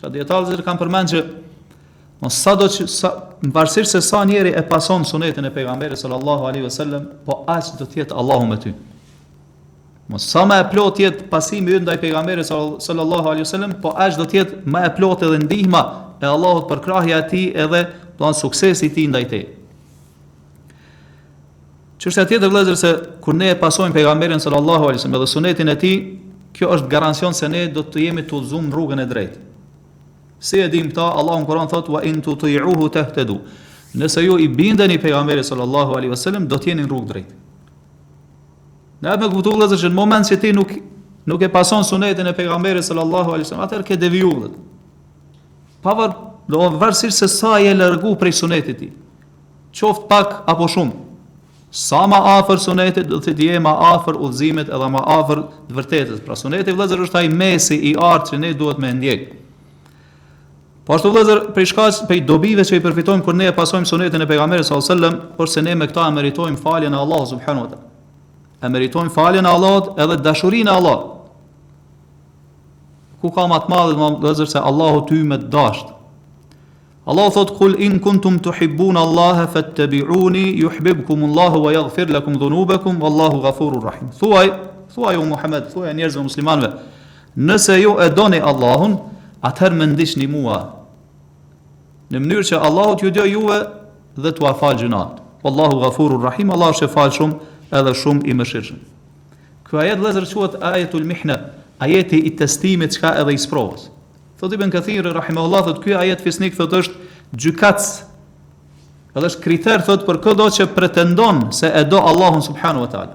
[0.01, 3.13] Sa dietarë kanë përmendur që mos sado që sa
[3.55, 7.87] varësisht se sa njëri e pason sunetin e pejgamberit sallallahu alajhi wasallam, po as do
[7.87, 8.75] të jetë Allahu me ty.
[10.05, 14.19] Mos sa më e plot jetë pasimi yt ndaj pejgamberit sallallahu alaihi wasallam, po as
[14.21, 15.81] do të jetë më e plotë edhe ndihma
[16.21, 17.81] e Allahut për krahja e tij edhe
[18.19, 19.41] plan suksesi i tij ndaj te.
[22.05, 22.91] Qëse tjetër të vëllezër se
[23.25, 25.97] kur ne e pasojm pejgamberin sallallahu alaihi wasallam dhe sunetin e tij,
[26.55, 29.39] kjo është garancion se ne do të jemi të udhëzuar në rrugën e drejtë.
[30.45, 33.39] Si e dimë ta, Allahu në Kur'an thotë wa in tuti'uhu tahtadu.
[33.97, 37.35] Nëse ju i bindeni pejgamberit sallallahu alaihi wasallam, do të jeni në rrugë drejtë.
[39.05, 40.71] Në atë me kuptu vëllëzër që në moment që ti nuk,
[41.29, 44.31] nuk e pason sunetin e pejgamberit sallallahu wasallam, atër ke deviju
[45.85, 46.15] Pa var,
[46.49, 48.91] do më se sa e lërgu prej sunetit ti.
[49.75, 50.93] qoft pak apo shumë.
[51.75, 55.43] Sa ma afer sunetit, do të dje ma afer udhëzimit edhe ma afer
[55.75, 56.23] vërtetet.
[56.25, 59.33] Pra sunetit vëllëzër është taj mesi i artë që ne duhet me ndjekë.
[60.87, 64.23] Po ashtu vëllazër, prej shkaq prej dobive që i përfitojmë kur ne e pasojmë sunetin
[64.23, 67.27] e pejgamberit sallallahu alajhi wasallam, por se ne me këta e meritojmë faljen e Allah
[67.35, 67.93] subhanahu
[68.65, 71.11] e meritojnë faljen e Allahut edhe dashurinë e Allahut.
[73.21, 75.93] Ku ka më të madh më vëzër se Allahu ty me dasht.
[77.05, 83.43] Allahu thot kul in kuntum tuhibun Allah fattabi'uni yuhibbukum Allahu wa yaghfir lakum dhunubakum wallahu
[83.45, 84.09] ghafurur rahim.
[84.13, 84.51] Thuaj,
[84.95, 86.71] thuaj o Muhammed, thuaj njerëzve muslimanëve,
[87.37, 88.97] nëse ju e doni Allahun,
[89.45, 90.59] atëherë më ndihni mua.
[92.13, 93.59] Në mënyrë që Allahu t'ju dë juve
[94.25, 95.21] dhe t'ua falë gjunat.
[95.45, 97.29] Wallahu ghafurur rahim, Allahu është i
[97.79, 98.81] edhe shumë i mëshirshëm.
[99.67, 101.37] Ky ajet vëllazër quhet ajetul mihna,
[101.83, 103.89] ajeti i testimit çka edhe i sprovës.
[104.39, 107.09] Thot Ibn Kathir rahimahullahu thot ky ajet fisnik thot është
[107.45, 107.91] gjykatës
[109.15, 113.13] Edhe është kriter thot për çdo që pretendon se e do Allahun subhanahu wa taala.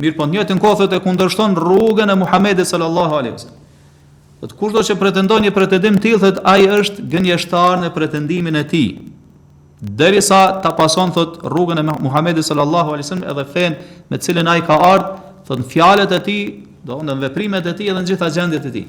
[0.00, 3.58] Mir po njëtin kohë thot e kundërshton rrugën e Muhamedit sallallahu alaihi wasallam.
[4.40, 8.88] Thot kushdo që pretendon një pretendim tillë thot ai është gënjeshtar në pretendimin e tij
[9.82, 13.76] derisa ta pason thot rrugën e Muhamedit sallallahu alaihi wasallam edhe fen
[14.10, 17.88] me cilën ai ka ardhur, thot në fjalët e tij, do në veprimet e tij
[17.88, 18.86] edhe në gjitha gjendjet e tij.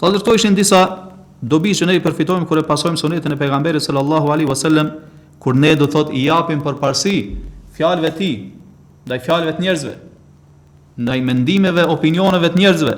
[0.00, 0.80] Thotë këto ishin disa
[1.42, 4.94] dobi që ne i përfitojmë kur e pasojmë sunetin e pejgamberit sallallahu alaihi wasallam
[5.40, 7.16] kur ne do thot i japim përparësi
[7.76, 8.34] fjalëve të tij
[9.10, 9.94] ndaj fjalëve të njerëzve,
[11.02, 12.94] ndaj mendimeve, opinioneve të njerëzve.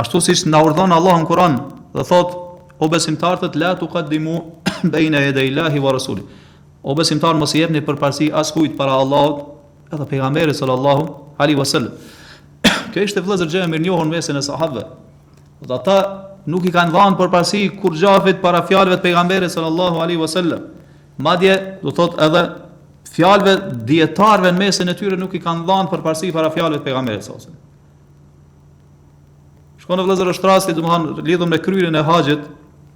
[0.00, 1.56] Ashtu siç na urdhon Allahu në Kur'an
[1.92, 2.36] dhe thot
[2.80, 4.59] o besimtarët la tuqaddimu
[4.94, 6.24] bejnë e edhe illahi wa rasulit.
[6.82, 9.40] O besimtar mos i jepni përparësi as kujt para Allahut,
[9.92, 11.04] edhe pejgamberit sallallahu
[11.40, 11.92] alaihi wasallam.
[12.94, 14.86] Kjo ishte vëllazër gjë e mirë njohur në mesin e sahabëve.
[15.60, 15.98] Do ata
[16.48, 20.64] nuk i kanë dhënë përparësi kur gjafet para fjalëve të pejgamberit sallallahu alaihi wasallam.
[21.20, 22.44] Madje do thotë edhe
[23.12, 27.26] fjalëve dietarëve në mesin e tyre nuk i kanë dhënë përparësi para fjalëve të pejgamberit
[27.26, 27.68] sallallahu alaihi wasallam.
[29.80, 32.42] Shkon vëllazër në shtrasë, domethënë lidhur me kryerjen e haxhit,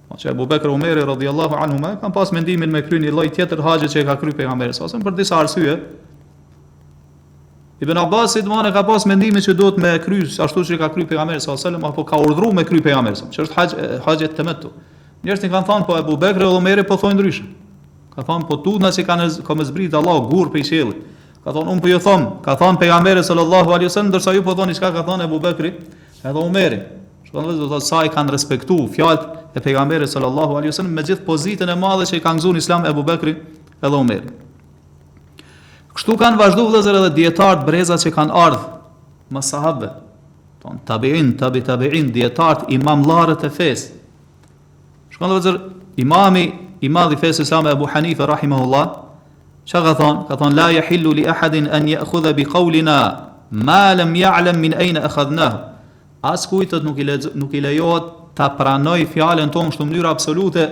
[0.09, 3.63] Po që Abu Bekr Umeri radhiyallahu anhu ma kanë pas mendimin me kryni lloj tjetër
[3.65, 5.77] haxhi që e ka kryer pejgamberi sa për disa arsye.
[7.85, 11.09] Ibn Abbas i dhanë ka pas mendimin që duhet me kry ashtu si ka kryer
[11.11, 13.75] pejgamberi sa selam apo ka urdhëruar me kry pejgamberi sa, që është haxh
[14.07, 14.71] haxhet tamattu.
[15.25, 17.47] Njerëzit kanë thënë po Abu Bekr dhe Umeri po thonë ndryshe.
[18.13, 21.01] Ka thënë po tutna se si kanë komë Allah, Allahu gur pe qiellit.
[21.45, 24.53] Ka thonë unë po ju them, ka thënë pejgamberi sallallahu alaihi wasallam ndërsa ju po
[24.55, 25.73] thoni çka ka thënë Abu Bekri,
[26.25, 26.83] edhe Umeri.
[27.35, 29.25] Po, do të thotë sa i kanë respektuar fjalët
[29.59, 32.85] e pejgamberit sallallahu alaihi wasallam me gjithë pozitën e madhe që i kanë dhënë Islam
[32.87, 33.33] Abu Bekri
[33.81, 34.31] edhe Umeri.
[35.99, 39.91] Kështu kanë vazhduar vëllezër edhe dietar të brezat që kanë ardhur me sahabëve.
[40.63, 43.91] Ton tabiin, tabi tabiin dietar të imamllarët e fesë.
[45.19, 45.59] Shkon vëllezër
[46.07, 46.45] imami
[46.87, 48.87] i madh i fesë sa Abu Hanife rahimahullah,
[49.67, 50.23] çka ka thon?
[50.31, 52.99] Ka thon la yahillu li ahadin an ya'khudha bi qawlina
[53.51, 55.74] ma lam ya'lam min ayna akhadnahu
[56.25, 60.65] as kujtët nuk i, le, nuk i lejot të pranoj fjallën tonë shtu mënyrë absolute,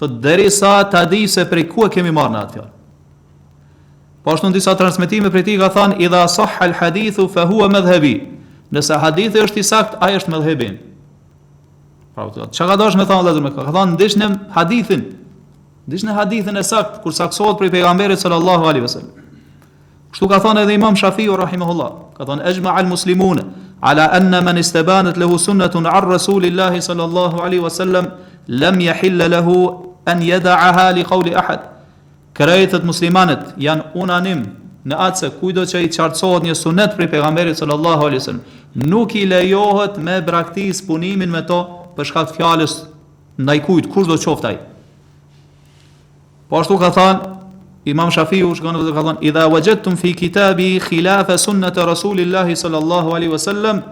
[0.00, 2.70] të dheri sa të di se për ku e kemi marrë në atë fjallë.
[4.24, 7.82] Po ashtë në disa transmitime për ti ka thanë, idha sah al-hadithu fe hua me
[7.84, 8.14] dhebi,
[8.74, 10.78] nëse hadithi është i sakt, a është pra, me dhebin.
[12.16, 15.04] Pra, që ka dash me thanë, ka thanë, ndishtë në hadithin,
[15.92, 18.72] ndishtë në hadithin e sakt, kur saksot për i pejgamberit sëllë Allahu
[20.14, 23.40] Kështu ka thënë edhe Imam Shafiu rahimahullah, ka thënë ejma al muslimun
[23.84, 28.12] ala an man istabanat lahu sunnatun ar rasulillahi sallallahu alaihi wasallam
[28.46, 29.56] lam yahill lahu
[30.06, 31.66] an yad'aha li qawli ahad.
[32.32, 34.44] Krejtët muslimanet janë unanim
[34.86, 38.44] në atë se kujdo që i qartësohet një sunet për pejgamberit sallallahu alaihi wasallam,
[38.86, 41.58] nuk i lejohet me braktis punimin me to
[41.98, 42.78] për shkak të fjalës
[43.42, 44.58] ndaj kujt, kushdo qoftë ai.
[46.46, 47.32] Po ashtu ka thënë
[47.86, 53.28] Imam Shafiu shkon dhe ka thënë: "Idha wajadtum fi kitabi khilaf sunnati rasulillahi sallallahu alaihi
[53.32, 53.82] wasallam,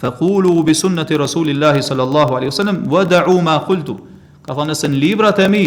[0.00, 3.96] faqulu bi sunnati rasulillahi sallallahu alaihi wasallam wa da'u ma qultu."
[4.44, 5.62] Ka thënë se në librat e mi,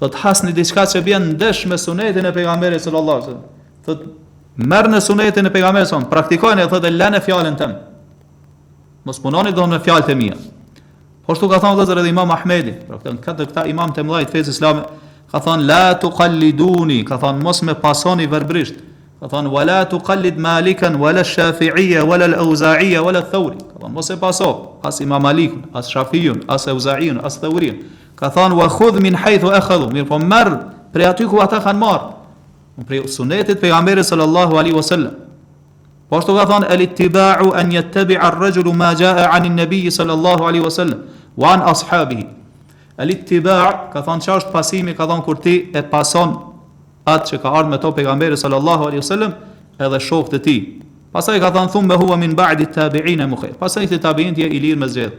[0.00, 3.46] thotë hasni diçka që vjen ndesh me sunetin e pejgamberit sallallahu alaihi wasallam.
[3.88, 7.72] Thotë: në sunetin e pejgamberit son, praktikojeni atë dhe lënë fjalën tën."
[9.04, 10.36] Mos punoni dhon me fjalët e mia.
[11.24, 14.50] Po ashtu ka thënë Allahu dhe Imam Ahmedi, pra këta imam të mëdhtë të fesë
[14.52, 14.82] islame,
[15.34, 18.74] Ka thon la tuqalliduni ka thon mos me pasoni verbrisht.
[19.18, 24.10] Ka thon wala tuqallid malikan, wala shafi'iyya wala al l'auzaia, wala al-thawri Ka thon mos
[24.10, 27.82] e paso, as imam malikun, as shafiun, as euzain, as thaurin.
[28.14, 31.80] Ka thon wa khudh min haythu akhadhu mir po mar prej aty ku ata kanë
[31.82, 32.14] marë.
[32.86, 35.18] Prej sunetit pejgamberit sallallahu alaihi wasallam.
[36.08, 40.62] Po ashtu ka thon al ittiba'u an yattabi'a ar-rajulu ma jaa 'an an-nabi sallallahu alaihi
[40.62, 41.02] wasallam
[41.34, 42.43] wa an ashabihi.
[42.98, 46.34] Ali ittiba, ba, ka thon çast pasimi, ka thon kur ti e pason
[47.04, 49.32] atë që ka ardhur me to pejgamberi sallallahu alaihi wasallam
[49.80, 50.60] edhe shokët e tij.
[51.12, 53.50] Pastaj ka thon thum behu min ba'di tabi'in mukhay.
[53.58, 55.16] Pastaj ti tabi'in ti e lir me zgjedh.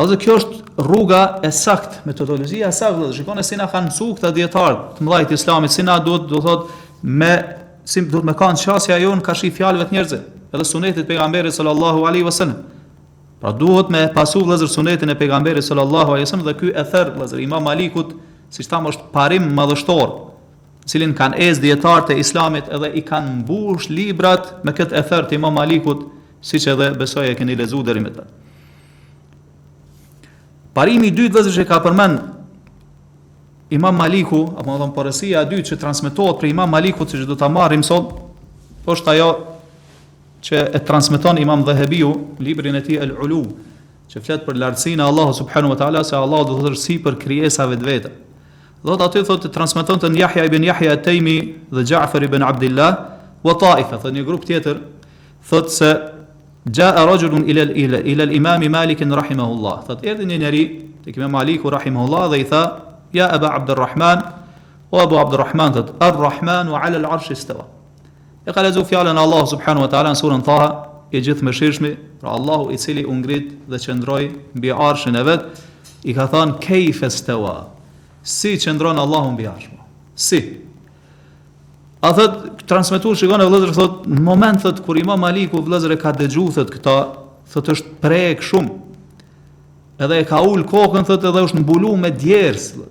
[0.00, 3.10] Ose kjo është rruga e saktë metodologjia e saktë.
[3.18, 6.40] Shikon se na kanë mësuar këta dietar të mëdhtë të Islamit, si na duhet, do
[6.40, 6.70] thot,
[7.02, 7.32] me
[7.84, 10.20] si duhet me kanë qasja jon ka shi fjalëve të njerëzve,
[10.54, 12.62] edhe sunetit pejgamberit sallallahu alaihi wasallam.
[13.40, 17.14] Pra duhet me pasu vëllazër sunetin e pejgamberit sallallahu alajhi wasallam dhe ky e therr
[17.14, 18.10] vëllazër Imam Malikut,
[18.52, 20.08] siç thamë është parim madhështor,
[20.84, 25.02] i cili kanë ez dietar të Islamit edhe i kanë mbush librat me këtë e
[25.08, 26.04] therr të Imam Malikut,
[26.44, 28.28] siç edhe besoj e keni lexuar deri më tani.
[30.76, 32.20] Parimi i dytë vëllazër që ka përmend
[33.72, 37.36] Imam Maliku, apo më thon parësia e dytë që transmetohet për Imam Malikut, siç do
[37.40, 38.12] ta marrim sot,
[38.90, 39.30] është ajo
[40.42, 42.10] që e transmeton Imam Dhahabiu
[42.42, 43.40] librin e tij El Ulu,
[44.10, 46.96] që flet për lartësinë e Allahut subhanahu wa taala se Allahu do të thotë si
[47.04, 48.10] për krijesave të vetë.
[48.86, 51.36] Dhe të aty thotë transmeton te Yahya ibn Yahya Taymi
[51.70, 52.92] dhe Ja'far ibn Abdullah
[53.44, 54.80] wa ta'ifa, thonë një grup tjetër,
[55.50, 55.90] thotë se
[56.76, 57.04] ja a
[57.52, 59.76] ila ila ila al imam Malik rahimahullah.
[59.88, 60.64] Thotë erdhi një njeri,
[61.04, 62.62] tek Imam Malik rahimahullah dhe i tha:
[63.12, 64.22] "Ya Aba Abdurrahman
[64.90, 67.64] o Abu Abdulrahman, Ar-Rahman 'ala al-'Arsh istawa."
[68.46, 70.68] E ka lexuar fjalën e Allahut subhanahu wa taala në surën Taha,
[71.12, 71.90] i gjithë mëshirshmi,
[72.22, 75.44] pra Allahu i cili u ngrit dhe qëndroi mbi arshin e vet,
[76.06, 77.54] i ka thënë keifa stawa.
[78.22, 79.80] Si qëndron Allahu mbi arshin?
[80.14, 80.38] Si?
[82.00, 85.98] A thot transmetuar shikon e vëllezër thot në moment thot kur i mam Aliku vëllezër
[85.98, 86.94] e ka dëgju thot këta
[87.52, 88.78] thot është prek shumë.
[90.00, 92.86] Edhe e ka ul kokën thot edhe është mbulu me djersë.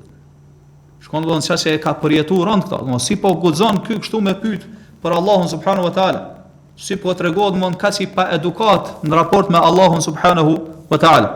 [1.07, 4.35] Shkon do të e ka përjetuar rond këta, mos si po guxon ky këtu me
[4.37, 4.67] pyet
[5.03, 6.21] për Allahun subhanahu wa taala.
[6.79, 10.55] Si po tregohet mund ka si pa edukat në raport me Allahun subhanahu
[10.89, 11.29] wa taala.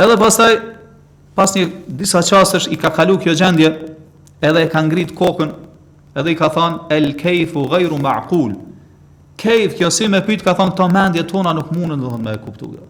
[0.00, 0.54] Edhe pastaj
[1.34, 3.70] pas një disa çastësh i ka kalu kjo gjendje,
[4.40, 5.50] edhe e ka ngrit kokën,
[6.16, 8.54] edhe i ka thënë el kayfu ghayru ma'qul.
[9.40, 12.82] Kayf kjo si më pyet ka thënë to mendjet tona nuk mundën domthonë me kuptuar.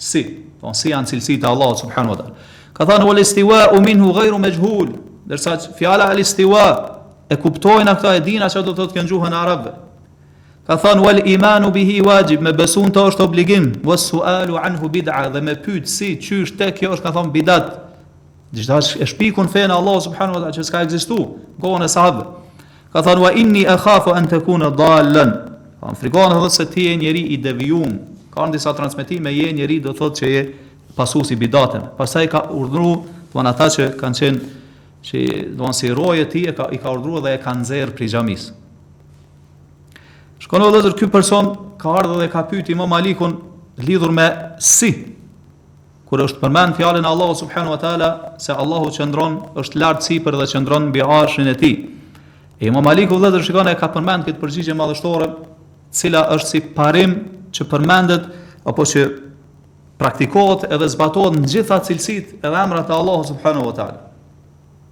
[0.00, 0.22] Si?
[0.60, 2.34] Po si janë cilësitë e Allahut subhanahu wa taala.
[2.76, 4.90] Ka thënë ul istiwa'u minhu ghayru majhul.
[5.28, 6.99] Dersa fjala al istiwa'
[7.30, 9.72] e kuptojnë këta e dinë ashtu do thotë kjo gjuhën Arabë.
[10.66, 15.28] Ka thon wal imanu bihi wajib, me besun të është obligim, was sualu anhu bid'a
[15.32, 17.70] dhe me pyet si çysh te kjo është ka thon bidat.
[18.54, 21.20] Gjithë e shpikun fejnë Allah Subhanahu wa ta që s'ka egzistu,
[21.62, 22.26] gohën e sahabë.
[22.90, 25.28] Ka thënë, wa inni akhafu an takuna të
[25.80, 27.94] Ka në frikonë dhe se ti e njeri i devijun.
[28.34, 30.40] Ka në disa transmitime, je njeri do thotë që je
[30.92, 31.86] pasu si bidatën.
[31.96, 32.90] Pasaj ka urdru,
[33.32, 34.58] të ata që kanë qenë
[35.04, 35.20] që
[35.56, 38.50] do si roje ti e ka, i ka urdru dhe e ka nëzirë pri gjamis.
[40.44, 41.48] Shkonë dhe zërë, këj person
[41.80, 43.34] ka ardhë dhe ka pyti më malikun
[43.80, 44.26] lidhur me
[44.60, 44.90] si,
[46.08, 48.10] kur është përmend fjalën Allahu subhanahu wa taala
[48.42, 51.76] se Allahu qëndron është lart sipër dhe qëndron mbi arshin e tij.
[52.60, 55.30] E Imam Aliku vëllazër shikon e ka përmend këtë përgjigje madhështore,
[55.90, 57.14] cila është si parim
[57.54, 58.28] që përmendet
[58.68, 59.06] apo që
[60.02, 64.09] praktikohet edhe zbatohet në gjitha cilësitë edhe emrat e Allahu subhanahu wa taala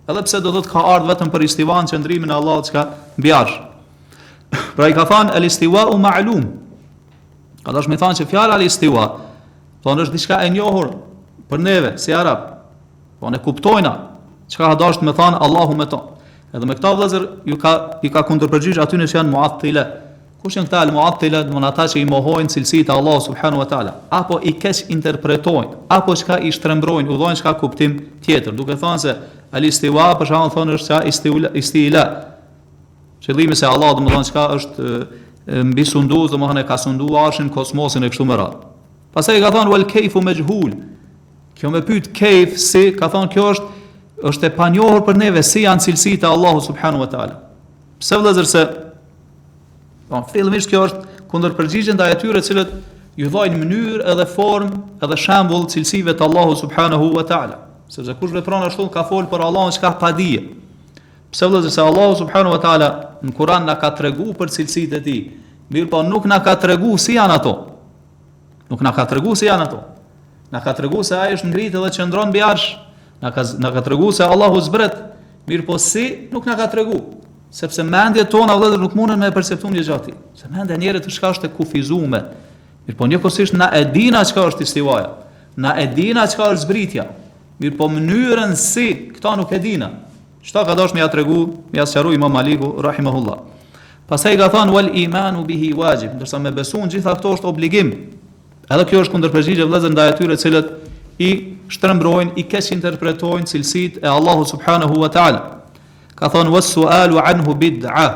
[0.08, 2.84] edhe pse do thot ka ardhur vetëm për istivan qëndrimin e Allahut çka
[3.20, 3.32] mbi
[4.76, 6.44] Pra i ka thënë el istiwa u ma'lum.
[7.64, 9.02] Ka dashur me thënë se fjala el istiwa
[9.84, 10.88] do është diçka e njohur
[11.50, 12.46] për neve si arab.
[13.20, 13.92] Po ne kuptojna
[14.48, 16.00] çka ka dashur me thënë Allahu me to.
[16.54, 19.84] Edhe me këta vëllazër ju ka i ka kundërpërgjigj aty në që janë muattile.
[20.38, 23.94] Kush janë këta al-mu'attila, do ata që i mohojnë cilësitë e Allahut subhanahu wa taala,
[24.14, 29.16] apo i keq interpretojnë, apo çka i shtrembrojnë, udhojnë çka kuptim tjetër, duke thënë se
[29.59, 32.05] al-istiwa për shkakun thonë është çka istiula, istila.
[33.29, 34.88] Qëllimi se Allah do të thonë çka është
[35.72, 38.74] mbi sundu, do të thonë ka sundu arshin, kosmosin e kështu me radhë.
[39.18, 40.70] Pastaj ka thonë wal kayfu majhul.
[41.59, 43.77] Kjo më pyet kayf si, ka thonë kjo është
[44.29, 47.37] është e panjohur për neve si janë cilësitë e Allahut subhanahu wa taala.
[48.03, 48.62] Pse vëllazër se
[50.08, 52.70] Po fillimisht kjo është kundër përgjigjen ndaj atyre të cilët
[53.20, 57.58] ju dhajnë mënyrë edhe formë edhe shembull cilësive të Allahu subhanahu wa taala.
[57.92, 60.40] Sepse kush vepron ashtu ka fol për Allahun çka pa dije.
[61.28, 62.88] Pse vëllazë se Allahu subhanahu wa taala
[63.20, 65.20] në Kur'an na ka treguar për cilësitë e tij,
[65.72, 67.54] mirë po nuk na ka treguar si janë ato.
[68.72, 69.82] Nuk na ka treguar si janë ato.
[70.52, 72.70] Na ka treguar se ai është ngritë dhe qëndron mbi arsh.
[73.20, 74.96] Na ka na ka treguar se Allahu zbret,
[75.48, 77.04] mirë po si nuk na ka treguar
[77.50, 81.06] sepse mendjet tona vëllai nuk mundën me e perceptuar një gjati, Se mendja e njerit
[81.08, 82.24] është kështu e kufizuar.
[82.87, 85.11] Mirpo ne kusht na e dina çka është istivaja.
[85.56, 87.06] Na e dina çka është zbritja.
[87.58, 89.88] Mirpo mënyrën si këta nuk e dina.
[90.44, 91.40] Çfarë ka dashur më ia tregu,
[91.72, 93.38] më ia sqaroi Imam Aliku rahimahullah.
[94.08, 97.46] Pastaj ka thënë wal imanu bihi wajib, do të thotë me besuan gjitha ato është
[97.48, 97.90] obligim.
[98.70, 100.68] Edhe kjo është kundërpërgjigje vëllezër ndaj atyre të cilët
[101.20, 101.30] i
[101.68, 105.57] shtrembrojnë, i keq interpretojnë cilësitë e Allahut subhanahu wa taala
[106.18, 108.07] ka thonë was sualu anhu bid'a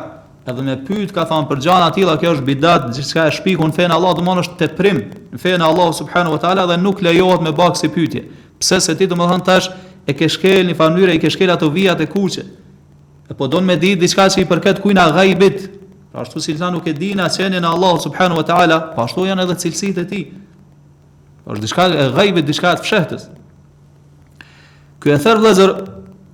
[0.51, 3.71] edhe me pyet ka thonë për gjana të tilla kjo është bidat gjithçka e shpikun
[3.77, 4.99] fen Allah do të është teprim
[5.35, 8.25] në fen Allah subhanahu wa taala dhe nuk lejohet me baksi pyetje
[8.63, 9.71] pse se ti do të thonë tash
[10.11, 12.43] e ke shkel në mënyrë e ke shkel ato vijat e kuqe
[13.31, 15.63] e po don me di diçka që i përket kujna ghaibit
[16.13, 19.29] pra ashtu si ta nuk e din asjenin e Allah subhanahu wa taala po ashtu
[19.31, 20.25] janë edhe cilësitë e ti
[21.45, 23.31] po është diçka e ghaibit diçka e fshehtës
[25.03, 25.71] Ky e thar vëllazër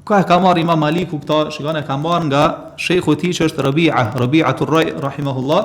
[0.08, 2.42] Ka e ka marr Imam Maliku këta, shikon e ka marr nga
[2.80, 5.60] shekhu i tij që është Rabi'a, Rabi'a Turrai rahimahullah.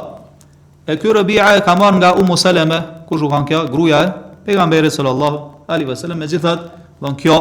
[0.83, 4.43] E kjo Rabi'a e ka marr nga umu Salama, kush u kanë kjo gruaja e
[4.43, 6.67] pejgamberit sallallahu alaihi wasallam, megjithatë,
[6.99, 7.37] don kjo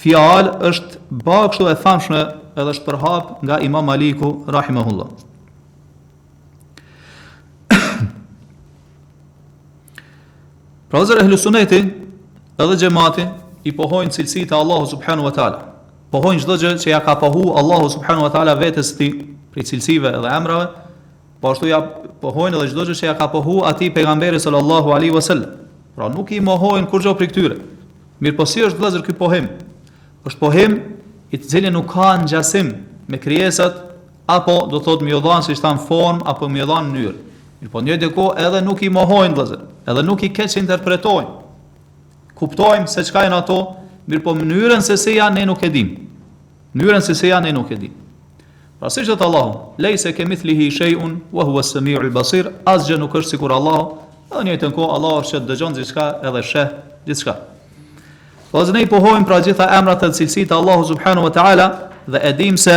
[0.00, 2.18] fjal është ba kështu e famshme
[2.58, 5.06] edhe është përhap nga Imam Maliku rahimahullah.
[10.90, 11.86] pra zërë ehlusunetit
[12.62, 13.30] edhe gjematin,
[13.66, 15.75] i pohojnë cilësi të Allahu subhanu wa ta'ala
[16.14, 19.10] pohojnë çdo gjë që ja ka pohu Allahu subhanahu wa taala vetes ti
[19.54, 20.66] për cilësive dhe emrave,
[21.40, 21.80] po ashtu ja
[22.22, 25.50] pohojnë edhe çdo gjë që ja ka pohu ati pejgamberi sallallahu alaihi wasallam.
[25.96, 27.56] Pra nuk i mohojnë kurrë për këtyre.
[28.20, 29.48] Mirpo si është vëllazër ky pohem?
[30.26, 30.72] është pohem
[31.30, 32.72] i cili nuk ka ngjasim
[33.06, 33.76] me krijesat
[34.26, 37.18] apo do thotë më jodhan si stan form apo më dhanë mënyrë.
[37.62, 41.30] Mirpo një deko edhe nuk i mohojnë vëllazër, edhe nuk i keq interpretojnë.
[42.34, 43.60] Kuptojmë se çka janë ato,
[44.06, 45.94] mirë po mënyrën se se ja ne nuk e dim.
[46.76, 47.92] Mënyrën se se ja ne nuk e dim.
[48.78, 52.12] Pra si qëtë Allahu, lej se kemi thlihi i shejun, wa hua së mirë i
[52.12, 53.86] basir, asgjë nuk është sikur Allahu,
[54.30, 56.74] dhe një të nko, Allahu është që dëgjon gjithka edhe sheh
[57.06, 57.34] gjithka.
[58.52, 61.66] Po zë ne i pohojmë pra gjitha emrat e cilësit Allahu subhanu wa ta'ala,
[62.06, 62.76] dhe edhim se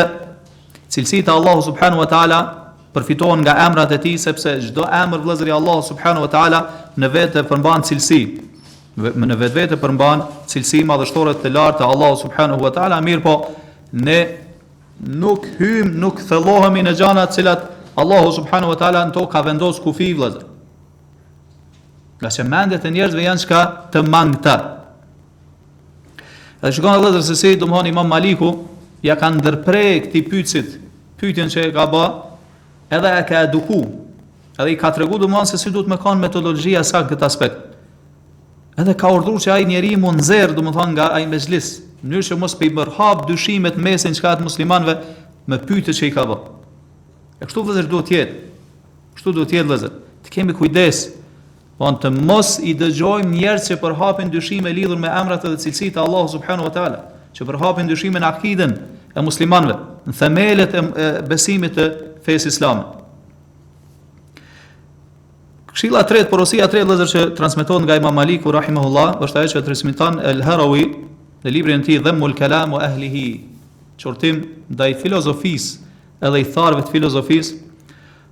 [0.89, 2.39] cilësit Allahu subhanu wa ta'ala,
[2.96, 6.60] përfitohen nga emrat e tij sepse çdo emër vëllezëri Allahu subhanahu wa taala
[6.98, 8.48] në vetë përmban cilësi
[8.97, 13.36] në vetvete përmban cilësi i madhështore të lartë të Allahu subhanahu wa taala, mirë po
[13.93, 14.17] ne
[15.19, 17.63] nuk hym, nuk thellohemi në gjëra të cilat
[17.99, 20.43] Allahu subhanahu wa taala to ka vendos kufi vëllazë.
[22.19, 23.62] Nga që mendet e njerëzve janë çka
[23.93, 24.60] të mangë
[26.60, 28.49] Edhe Dhe që se si, dëmëhon imam Maliku,
[29.08, 30.73] ja kanë ndërprej këti pycit,
[31.15, 32.02] pyetjen që e ka ba,
[32.91, 33.80] edhe e ka eduku.
[34.60, 37.68] Edhe i ka të regu se si du të me kanë metodologjia sa këtë aspekt.
[38.80, 41.68] Edhe ka urdhëruar që ai njeriu mund nxerr, domethënë nga ai mezhlis,
[42.00, 44.94] në mënyrë që mos pe i mërhap dyshimet mesin çka të muslimanëve
[45.52, 46.52] me pyetjet që i ka vënë.
[47.42, 48.38] E kështu vëzër duhet të jetë.
[49.18, 49.98] Kështu duhet të jetë vëzër.
[50.24, 51.02] Të kemi kujdes.
[51.80, 56.06] Po të mos i dëgjojmë njerëz që përhapin dyshime lidhur me emrat edhe cilësitë e
[56.06, 57.02] Allahut subhanahu wa taala,
[57.36, 58.74] që përhapin dyshime në akiden
[59.15, 59.76] e muslimanëve,
[60.08, 60.86] në themelet e
[61.28, 61.89] besimit të
[62.28, 62.88] fesë islame.
[65.69, 70.15] Këshilla tret, porosia tret lëzër që transmetohet nga Imam Maliku rahimahullah, është ajo që transmeton
[70.25, 70.86] Al-Harawi
[71.45, 73.43] në librin e tij Dhamul Kalam wa Ahlihi,
[74.01, 74.39] çortim
[74.73, 75.91] ndaj filozofisë
[76.25, 77.53] edhe i tharëve të filozofisë,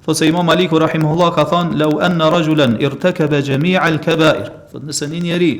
[0.03, 5.11] thotë se Imam Maliku rahimahullah ka thënë law anna rajulan irtakaba jami'a al-kaba'ir, thotë nëse
[5.13, 5.51] një njeri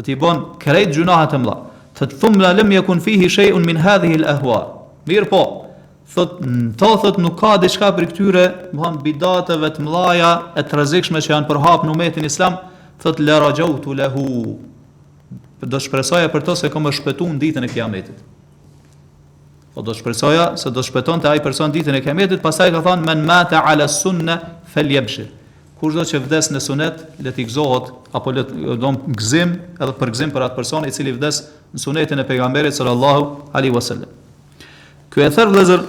[0.00, 1.56] të i bën krejt gjunahat e mëdha,
[1.94, 4.64] të thumla lëm jekun fihi shay'un min hadhihi al-ahwa.
[5.06, 5.44] Mirë po,
[6.14, 6.38] thot
[6.76, 8.44] ta thot nuk ka diçka për këtyre,
[8.74, 12.58] do bidateve të mëdha e të rrezikshme që janë përhap në umetin islam,
[13.02, 14.58] thot la rajautu lahu.
[15.60, 18.22] Do shpresoja për to se kam të shpëtuar ditën e kiametit.
[19.74, 23.22] Po do shpresoja se do shpëtonte ai person ditën e kiametit, pastaj ka thon men
[23.28, 24.38] mata ala sunna
[24.72, 25.28] falyabshir.
[25.80, 27.86] Kushdo që vdes në sunet, le t'i gëzohet
[28.18, 28.74] apo le të
[29.16, 31.38] gëzim, edhe për gëzim për atë person i cili vdes
[31.72, 34.10] në sunetin e pejgamberit sallallahu alaihi wasallam.
[35.10, 35.86] Ky e thër vëllezër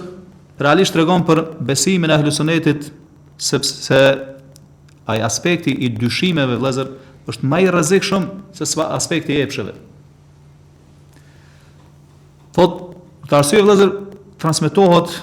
[0.66, 2.88] realisht tregon për besimin e sunetit
[3.42, 4.00] sepse
[5.10, 6.92] ai aspekti i dyshimeve vëllazër
[7.32, 9.74] është më i rrezikshëm se sa aspekti i epsheve.
[12.54, 12.78] Thot
[13.30, 13.92] të arsye vëllazër
[14.42, 15.16] transmetohet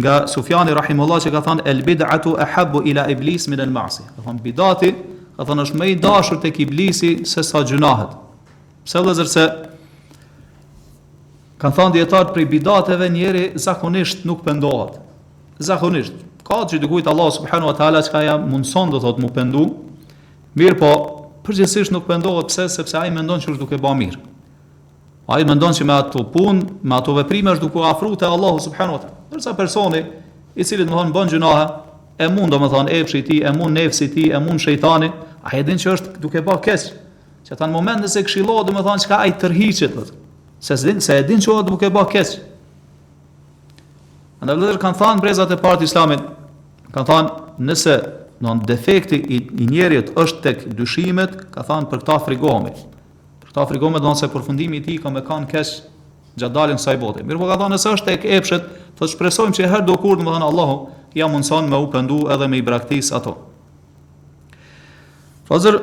[0.00, 4.02] nga Sufjani rahimullahu që ka thënë el bid'atu ahabbu ila iblis min al ma'si.
[4.16, 4.92] Ka thënë bidati
[5.36, 8.10] ka thënë është më i dashur tek iblisi se sa gjunahet.
[8.84, 9.44] Pse vëllazër se
[11.64, 14.98] Kanë thënë dietar për bidateve, njëri zakonisht nuk pendohet.
[15.64, 16.12] Zakonisht.
[16.44, 19.62] Ka që dëgujt Allah subhanahu wa taala çka ja mundson do thotë mu pendu.
[20.60, 20.90] Mirë po,
[21.46, 24.20] përgjithsisht nuk pendohet pse sepse ai mendon se është duke bërë mirë.
[25.32, 28.98] Ai mendon se me ato punë, me ato veprime është duke afruar te Allah subhanahu
[28.98, 29.16] wa taala.
[29.32, 30.02] Përsa personi
[30.60, 31.64] i cili domthon bën gjinoha,
[32.20, 35.08] e mund domthon efshi i tij, e mund nefsi i tij, e mund shejtani,
[35.48, 36.84] ai e din se është duke bërë keq.
[37.48, 40.20] Që atë në momentin se këshillohet domthon çka ai tërhiqet atë
[40.64, 42.30] se s'din se e din që do të bëj keq.
[44.40, 46.22] Andaj vëllezër kanë thënë brezat e parë të Islamit,
[46.94, 47.96] kanë thënë nëse
[48.42, 52.72] do në defekti i, i njerit është tek dyshimet, ka thënë për këtë frigohemi.
[53.42, 55.74] Për këtë frigohemi do se përfundimi i tij ka më kanë keq
[56.40, 57.20] gjatë daljen saj bote.
[57.28, 60.24] Mirë po ka thënë nëse është tek epshet, thotë shpresojmë që herë do kur do
[60.40, 60.80] të Allahu
[61.14, 63.36] ja mundson me u pendu edhe me i braktis ato.
[65.44, 65.76] Fazer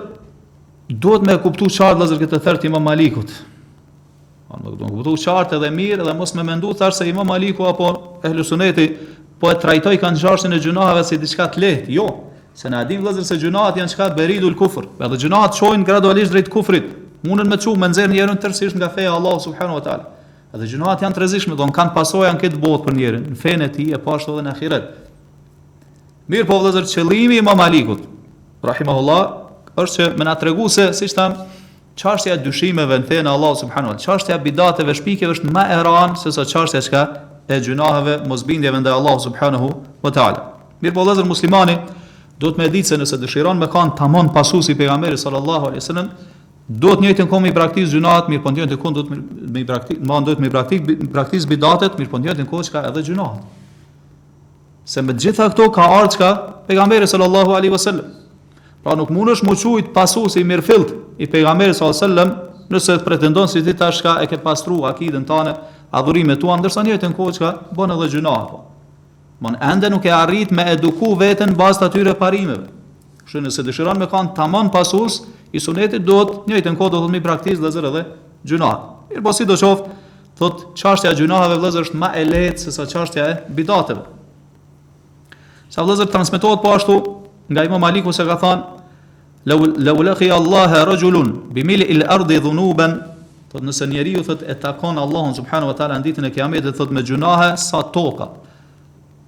[0.89, 3.39] duhet me kuptu qartë vëllezër këtë thërtim e Malikut.
[4.51, 7.67] Në këtu në këtu qartë edhe mirë edhe mos me mendu thashtë se imam Aliku
[7.69, 7.87] apo
[8.27, 8.87] ehlusuneti
[9.41, 12.05] po e trajtoj kanë gjashtin e gjunahave si diçka të lehtë, jo.
[12.53, 14.89] Se na adim vëzër se gjunahat janë çka beridu el kufr.
[14.99, 16.89] Edhe gjunahat qojnë gradualisht drejt kufrit.
[17.23, 20.09] Munën me çu me nëzër njërin tërësisht nga feja Allah subhanahu wa taala.
[20.53, 23.69] Edhe gjunahat janë të rrezikshme, don kanë pasoja në këtë botë për njërin, në fejnë
[23.69, 24.89] e tij e pa dhe edhe në ahiret.
[26.31, 28.03] Mirë po vëllazër, qëllimi i Imam Malikut
[28.67, 31.39] rahimahullahu është më na tregu se tham
[31.99, 35.63] çështja e dyshimeve në fenë Allah subhanahu wa taala, çështja e bidateve, shpikeve është më
[35.75, 37.03] e rëndë se sa çështja
[37.51, 39.69] e gjunaheve, mosbindjeve ndaj Allah subhanahu
[40.05, 40.45] wa taala.
[40.81, 41.75] Mirë po vëllazër muslimani,
[42.39, 46.07] duhet të më ditë se nëse dëshiron me kanë tamam pasuesi pejgamberi sallallahu alaihi wasallam,
[46.69, 49.19] duhet të njëjtën kohë i praktikoj gjunahet, mirë po ndjen të kund do të
[49.51, 53.03] më i më ndohet më i praktik bidatet, mirë po ndjen të që çka edhe
[53.09, 53.43] gjunahet.
[54.91, 56.29] Se me gjitha këto ka ardhur çka
[56.67, 58.07] pejgamberi sallallahu alaihi wasallam.
[58.81, 62.25] Pra nuk mund është muqujt pasu si mirëfilt i pejgamberi s.a.s.
[62.71, 65.53] Nëse të pretendon si ti tashka e ke pastru akidën tane,
[65.91, 68.61] adhurime tua, ndërsa njëjtë në kohë që ka bënë edhe gjënaha po.
[69.43, 72.69] Mën ende nuk e arrit me eduku vetën bas të atyre parimeve.
[73.25, 75.19] Kështë nëse dëshiran me kanë tamon pasus,
[75.51, 78.05] i sunetit do të njëjtë në kohë do të mi praktis dhe zërë edhe
[78.47, 78.79] gjënaha.
[79.17, 79.97] Irë po si do qoftë,
[80.39, 84.05] thot qashtja gjënahave vëzër është ma e letë se sa qashtja e bidateve.
[85.75, 86.97] Sa vëzër transmitohet po ashtu
[87.51, 88.63] nga Imam Aliku se ka thënë
[89.51, 89.59] law
[89.91, 92.95] law lahi Allah rajulun bi mil al ard dhunuban
[93.51, 97.03] thot nëse njeriu thot e takon Allahun subhanahu wa taala ditën e kiametit thot me
[97.03, 98.29] gjunahe sa toka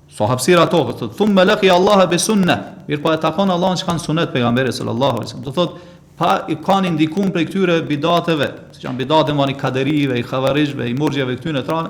[0.07, 3.99] sa hapësira tokës thot thumma lahi Allah bi sunnah po e takon Allahun që kanë
[4.07, 5.77] sunet pejgamberit sallallahu alaihi wasallam thot
[6.17, 10.95] pa i kanë ndikuar prej këtyre bidateve si janë bidate mani kaderive i khavarijve i
[10.95, 11.89] murxjeve këtyre tran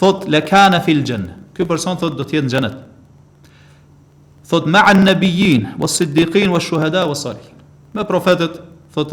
[0.00, 2.78] thot la kana fil jannah ky person thot do të jetë në xhenet
[4.48, 7.46] thot me an nëbijin, o siddiqin, o shuheda, salih.
[7.92, 8.58] Me profetet,
[8.94, 9.12] thot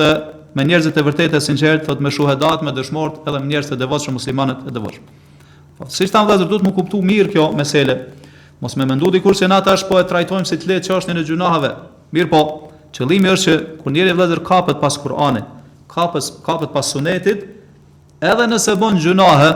[0.55, 3.79] me njerëzit e vërtet e sinqert, thot me shuhedat, me dëshmort, edhe me njerëzit e
[3.83, 7.97] devotshëm muslimanet e po Si ta dhe do du të më kuptu mirë kjo mesele,
[8.63, 11.11] mos me mendu dikur kurse na tash po e trajtojmë si të letë që është
[11.11, 11.71] një në gjunahave.
[12.15, 12.39] Mirë po,
[12.95, 15.43] qëllimi është që kur njëri vëllazër kapët pas Kur'anit,
[15.91, 17.43] kapës kapët pas Sunetit,
[18.23, 19.49] edhe nëse bën gjunahe,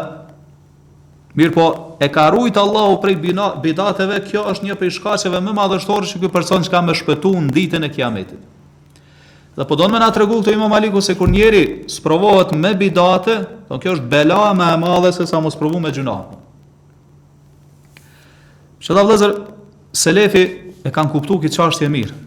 [1.37, 1.65] Mirë po,
[2.01, 3.17] e ka rujt Allahu prej
[3.61, 7.33] bidateve, kjo është një prej shkaqeve më madhështore që ky person që ka më shpetu
[7.37, 8.39] në ditën e Kiametit.
[9.53, 12.71] Dhe po donë me nga të regullë të imam Aliku se kur njeri sprovohet me
[12.77, 13.35] bidate,
[13.69, 16.17] do kjo është bela me e madhe se sa mu sprovu me gjuna.
[18.79, 19.33] Shëta vlezër,
[19.93, 20.43] se lefi
[20.85, 22.17] e kanë kuptu këtë qashtje mirë.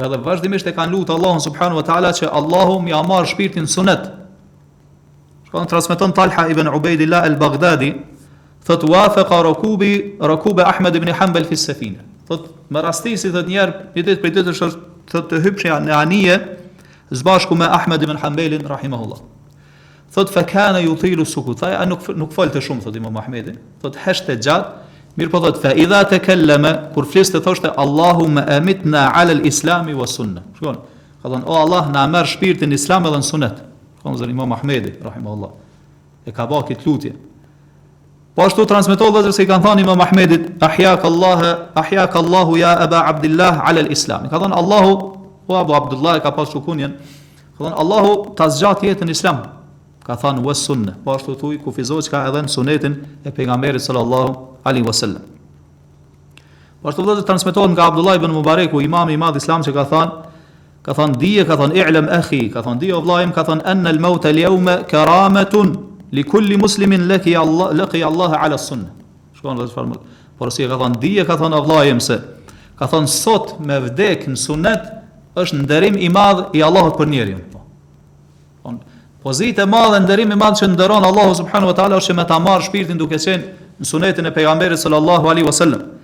[0.00, 4.08] Edhe vazhdimisht e kanë lutë Allahun subhanu wa ta'ala që Allahu mi marë shpirtin sunet,
[5.50, 7.88] Po në transmeton Talha ibn Ubaidillah al-Baghdadi,
[8.66, 12.04] thot wa faqa rëkubi, Ahmed ibn Hanbal fi as-safina.
[12.28, 14.60] Thot me rastisi thot një herë një ditë prej ditës
[15.10, 16.36] thot të hypshë në anije
[17.10, 19.18] zbashku së bashku me Ahmed ibn Hanbelin, rahimahullah.
[20.14, 23.56] Thot fa kana yutilu sukuta, ai nuk nuk folte shumë thot Imam Ahmedi.
[23.82, 24.68] Thot heshte gjat,
[25.18, 30.06] mirë po thot fa idha kelleme, kur fliste thoshte Allahu me amitna ala al-islami wa
[30.06, 30.42] sunnah.
[30.60, 30.78] Shkon,
[31.22, 33.58] ka o Allah na merr shpirtin islam edhe sunnet
[34.02, 35.50] kanë zërë imam Ahmedi, rahim Allah,
[36.24, 37.12] e ka ba këtë lutje.
[38.34, 41.42] Po ashtu transmitohet dhe zërë se i kanë thani imam Ahmedit, ahjak Allah,
[41.76, 44.28] ahjak Allahu ja Aba Abdillah alel Islam.
[44.28, 44.92] ka thani Allahu,
[45.48, 46.94] o Abu Abdullah e ka pas shukunjen,
[47.58, 49.42] ka thani Allahu të zgjat jetën Islam,
[50.04, 53.80] ka thani wa sunne, po ashtu thuj kufizohë që ka edhe në sunetin e pegamerit
[53.80, 55.28] sallallahu alim wasallam.
[56.80, 59.84] Po ashtu dhe zërë transmitohë nga Abdullah ibn Mubareku, imam i madh Islam që ka
[59.84, 60.29] thani,
[60.90, 64.24] ka thon dije ka thon i'lam akhi ka thon dije vllajim ka thon an al-maut
[64.26, 65.74] al-yawma karamatun
[66.12, 68.90] li kulli muslimin laki Allah laki Allah ala sunnah
[69.38, 69.86] shkon vetë fal
[70.38, 72.18] por si ka thon dije ka thon vllajim se
[72.76, 74.90] ka thon sot me vdek në sunet
[75.36, 77.62] është nderim i madh i Allahut për njerin po
[78.64, 78.82] thon
[79.22, 82.38] pozitë e madhe nderim i madh që nderon Allahu subhanahu wa taala është me ta
[82.42, 85.99] marr shpirtin duke qenë në sunetin e pejgamberit sallallahu alaihi wasallam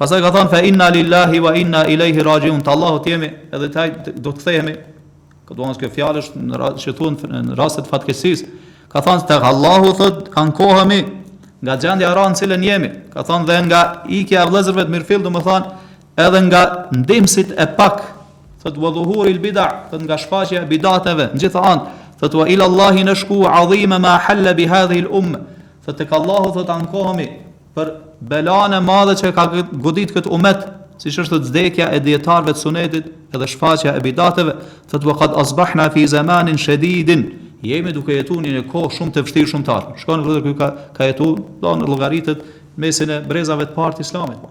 [0.00, 2.62] Pastaj ka thon fa inna lillahi wa inna ilaihi rajiun.
[2.64, 4.72] Te Allahu jemi edhe te do të kthehemi.
[5.44, 8.46] Ka duanës se kjo që thunë në rast në rastet fatkesis.
[8.88, 11.02] Ka thënë, te Allahu thot ankohemi
[11.60, 12.88] nga gjendja ranë cilën jemi.
[13.12, 15.68] Ka thon dhe nga ikja e vlezërve të më domethën
[16.24, 16.62] edhe nga
[16.96, 18.00] ndimësit e pak
[18.64, 22.64] thot wa dhuhuri bid'a thot nga shfaqja e bidateve në gjithë anë thot wa ila
[22.64, 25.40] allah shku, azima ma halla bi hadhihi al umma
[25.84, 27.28] thot tek thot ankohemi
[27.76, 27.90] për
[28.30, 29.44] belane madhe që ka
[29.86, 30.64] godit këtë umet,
[31.00, 34.52] si që është të zdekja e djetarve të sunetit edhe shfaqja e bidateve,
[34.90, 37.22] të të bëkat azbahna fi zemanin shedidin,
[37.64, 39.94] jemi duke jetu një një kohë shumë të fështirë shumë tarë.
[40.02, 40.68] Shkonë vërëdër kërë ka,
[40.98, 41.30] ka jetu,
[41.62, 42.44] do në logaritet,
[42.80, 44.44] mesin e brezave të partë islamit.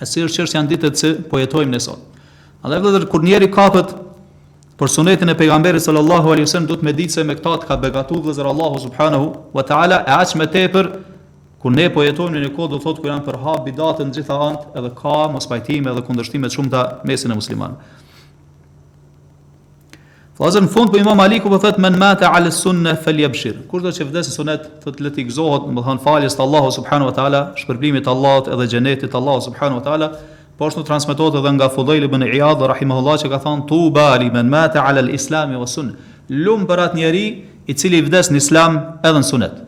[0.00, 2.22] E si është që është janë ditët që po jetojmë nësot.
[2.62, 3.94] A dhe vërëdër, kër njeri kapët
[4.80, 7.76] për sunetin e pejgamberit sallallahu alaihi wasallam do të me ditë se me këtë ka
[7.82, 9.28] begatuar vëzër Allahu subhanahu
[9.58, 10.88] wa taala e aq më tepër
[11.60, 14.36] Kur ne po jetojmë në një kohë do thotë ku janë përhap bidatën në gjitha
[14.46, 17.98] anët, edhe ka mos pajtim edhe kundërshtime të shumta mesin e muslimanëve.
[20.40, 23.58] Fazën fund po Imam Aliku po thotë men mata ala sunna falyabshir.
[23.68, 27.10] Kushdo që vdes sunet, thotë le të gëzohet, do të thon faljes të Allahut subhanahu
[27.12, 30.08] wa taala, shpërblimit të Allahut edhe xhenetit të Allahut subhanahu wa taala.
[30.56, 34.48] Po ashtu transmetohet edhe nga Fudhail ibn Iyad rahimahullah që ka thënë tuba li men
[34.52, 35.92] mata ala al-islam wa sunna.
[36.30, 37.12] Lum për atë
[37.68, 39.66] i cili vdes në islam edhe në sunet.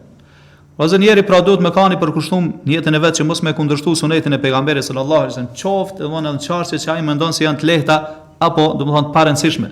[0.83, 3.53] Ose njeri pra duhet me kani për kushtum njetën jetën e vetë që mos me
[3.55, 7.45] kundërshtu sunetin e pejgamberit sallallahu alajhi wasallam, qoftë dhe në çarsë që ai mendon se
[7.45, 7.99] janë të lehta
[8.43, 9.69] apo domethënë të parancishme.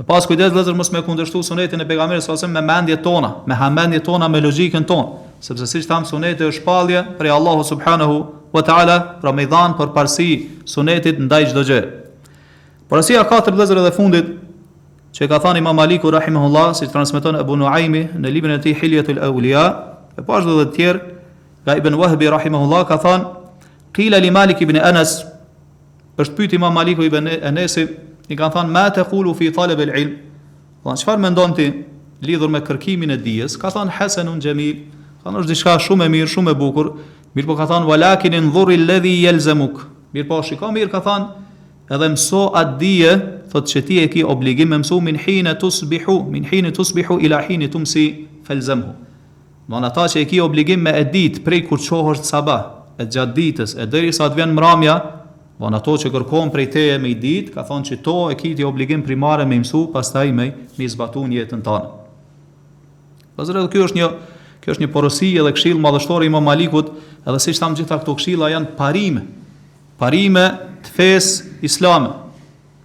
[0.00, 3.04] Me pas kujdes vëllazër mos me kundërshtu sunetin e pejgamberit sallallahu alajhi wasallam me mendjet
[3.06, 5.08] tona, me hamendjet tona, me logjikën tonë,
[5.46, 8.18] sepse siç tham suneti është shpallje për Allahu subhanahu
[8.58, 10.28] wa taala, pra me dhanë për parsi
[10.74, 11.80] sunetit ndaj çdo gjë.
[12.90, 14.34] Por asia katër vëllazër edhe fundit
[15.18, 19.16] që ka thënë Imam Maliku Rahimahullah, si transmiton e Bunu në librin e ti Hiljetu
[19.18, 19.64] Awliya,
[20.16, 21.00] e po ashtë dhe të tjerë,
[21.66, 23.24] ka Ibn Wahbi Rahimahullah, ka than,
[23.92, 25.24] Qila li Malik ibn Enes,
[26.22, 27.82] është pyti Imam Maliku ibn Enesi,
[28.30, 31.30] i kanë than, ma te kulu fi talab al ilm dhe po, në qëfar me
[31.34, 31.66] ndonë ti
[32.24, 34.84] lidhur me kërkimin e dijes, ka than, hasanun unë gjemil,
[35.24, 36.92] ka është dishka shumë e mirë, shumë e bukur,
[37.34, 39.82] mirë po ka than, walakinin dhurri ledhi jelzemuk,
[40.14, 40.40] mirë po
[40.78, 43.12] mirë, ka thënë edhe mëso atë dije,
[43.48, 46.84] thot që ti e ki obligim me mësu min hina të sbihu, min hina të
[46.90, 48.04] sbihu ila hina të mësi
[48.46, 48.94] felzemhu.
[49.68, 51.04] Në ata që e ki obligim me e
[51.44, 52.62] prej kur qohë është sabah,
[52.98, 54.94] e gjatë ditës, e dheri sa të vjenë mramja,
[55.60, 58.38] në ato që kërkom prej te e me i dit, ka thonë që to e
[58.38, 61.92] ki ti obligim primare me mësu, pas ta me i zbatu një jetën të anë.
[63.38, 64.10] Pasre dhe kjo është një,
[64.58, 66.88] Kjo është një porosi edhe këshill madhështor i më Malikut,
[67.22, 69.20] edhe që tham gjitha ato këshilla janë parime,
[70.02, 70.42] parime
[70.82, 72.10] të fesë islame.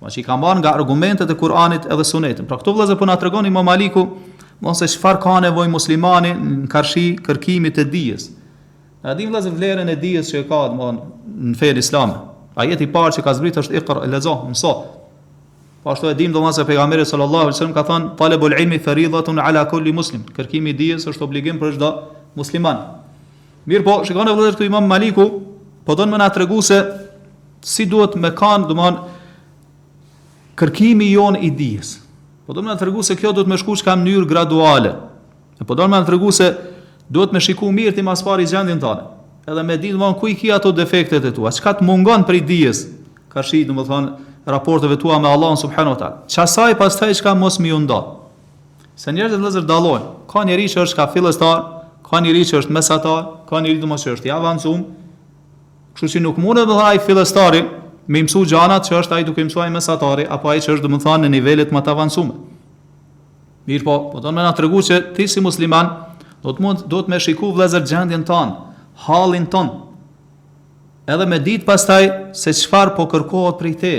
[0.03, 2.43] Ma që i ka marrë nga argumentet e Kur'anit edhe sunetin.
[2.49, 4.01] Pra këto vlezë përna po të regoni më maliku,
[4.59, 8.25] mos e shfar ka nevoj muslimani në karshi kërkimit e dijes.
[8.99, 12.17] Në adim vlezë vlerën e dijes që e ka dhe në fejl islame.
[12.59, 14.73] A jeti parë që ka zbrit është ikër, lezo, mëso.
[15.83, 19.39] Po ashtu e dim dhe mëse pejgamberi sallallahu alajhi wasallam ka thënë talabul ilmi faridhatun
[19.41, 20.27] ala kulli muslim.
[20.35, 21.93] Kërkimi i dijes është obligim për çdo
[22.39, 22.83] musliman.
[23.67, 25.25] Mirë po, shikoni vëllezër këtu Imam Maliku
[25.87, 26.81] po don më na tregu se
[27.63, 29.12] si duhet me kanë, domthonë
[30.55, 31.95] kërkimi jon i dijes.
[32.47, 34.95] Po do më të tregu se kjo do të më shkuq ka mënyrë graduale.
[35.59, 36.49] E po do më të tregu se
[37.09, 39.03] duhet të më shikoj mirë ti më pas i gjendin tonë.
[39.47, 42.43] Edhe me ditë më ku i ki ato defektet e tua, çka të mungon për
[42.45, 42.87] dijes.
[43.29, 43.73] Ka shi, do
[44.45, 46.15] raporteve tua me Allahun subhanuhu teal.
[46.27, 47.99] Çfarë saj pastaj çka mos më undo.
[48.95, 50.05] Se njerëzit vëllazër dallojnë.
[50.29, 51.61] Ka njerëz që është ka fillestar,
[52.05, 54.83] ka njerëz që është mesatar, ka njerëz që është i avancuar.
[55.95, 57.71] Kështu si nuk mundë të dhe ajë
[58.07, 61.29] me mësu gjanat që është ai duke mësuar mesatari apo ai që është domethënë në
[61.37, 62.35] nivelet më të avancuara.
[63.67, 65.91] Mirë po, po donë me na të regu që ti si musliman
[66.43, 68.49] do të mund do të me shiku vlezër gjendjen ton,
[69.05, 69.69] halin ton,
[71.07, 73.93] edhe me ditë pastaj se qëfar po kërkohet prej te,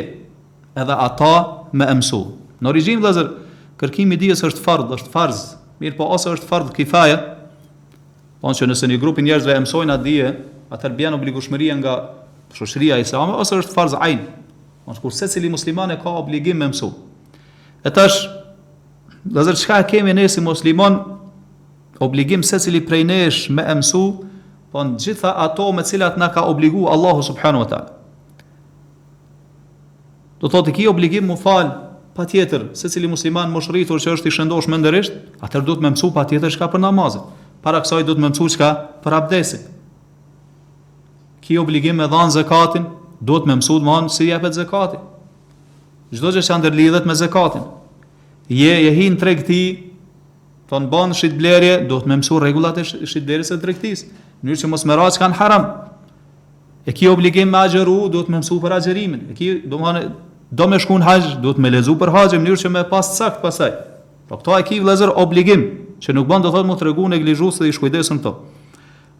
[0.76, 1.32] edhe ata
[1.72, 2.20] me emsu.
[2.60, 3.30] Në origin vlezër,
[3.80, 5.40] kërkimi dijes është fardh, është farz,
[5.80, 7.16] mirë po ose është fardh kifaje,
[8.44, 10.28] po që nëse një grupin njerëzve emsojnë atë dije,
[10.76, 11.96] atër bjen obligushmëria nga
[12.56, 14.22] shoshria e ose është farz ain.
[14.86, 16.90] Mos kur secili musliman e ka obligim me mësu.
[17.84, 18.22] E tash,
[19.24, 20.98] do të çka kemi ne si musliman
[22.04, 24.04] obligim secili prej nesh me mësu,
[24.74, 27.90] po në gjitha ato me të cilat na ka obligu Allahu subhanahu wa taala.
[30.40, 31.70] Do thotë ki obligim u fal
[32.14, 36.68] patjetër secili musliman moshritur që është i shëndosh mendërisht, atëherë duhet me mësu patjetër çka
[36.74, 37.24] për namazin.
[37.64, 38.72] Para kësaj duhet me mësu çka
[39.04, 39.64] për abdesin
[41.44, 42.86] ki obligim me dhanë zekatin,
[43.20, 45.02] duhet me mësud ma në si jepet zekatin.
[46.14, 47.66] Gjdo që që ndërlidhet me zekatin.
[48.48, 49.58] Je, je hi në tregti,
[50.70, 54.06] të në banë shqitblerje, duhet me mësu regullat e shqitblerjes e tregtis,
[54.44, 55.68] në që mos më raqë kanë haram.
[56.84, 59.26] E ki obligim me agjeru, duhet me mësu për agjerimin.
[59.32, 60.06] E ki, do më
[60.54, 63.20] do me shku haqë, do duhet me lezu për haqë, në që me pas të
[63.20, 63.72] sakt pasaj.
[64.30, 65.66] Po këto e ki vlezër obligim,
[66.00, 68.32] që nuk banë do thotë më të regu neglijusë dhe i shkujdesën të.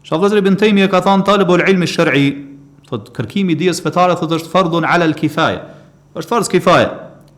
[0.05, 2.27] Shafëzri bin Tejmi e ka thonë talë ilmi shërri,
[2.85, 5.59] thot kërkimi dijes fetare, thot është fardhun ala kifaje.
[6.19, 6.87] është fardhë kifaje.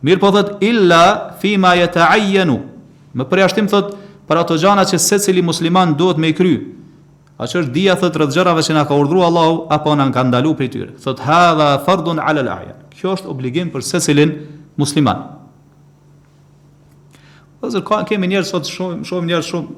[0.02, 2.58] mirë po thot illa fima ma jetë ajenu,
[3.16, 3.88] më përja shtim thot
[4.28, 6.60] për ato gjana që se cili musliman duhet me i kry,
[7.40, 10.22] a që është dija thot rëtë gjërave që na ka urdru Allahu, apo në ka
[10.28, 14.36] ndalu për i tyre, thot hadha fardhun ala l'aja, kjo është obligim për se cilin
[14.78, 15.24] musliman.
[17.64, 19.72] Dhe zërë, kemi njerë sot,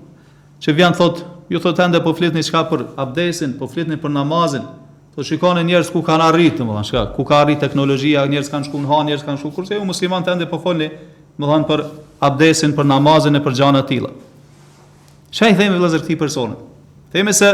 [0.61, 4.62] që vjen thot, ju thot ende po flitni çka për abdesin, po flitni për namazin.
[5.16, 8.84] Po shikoni njerëz ku kanë arritë, domethënë, çka, ku ka arritë teknologjia, njerëz kanë shkuën
[8.86, 10.86] han, njerëz kanë shkuën kurse ju musliman tende po folni,
[11.42, 11.82] domethënë për
[12.30, 14.12] abdesin, për namazin e për gjëra të tilla.
[15.34, 16.55] Çka i themi vëllezër këtij personi?
[17.12, 17.51] Themi se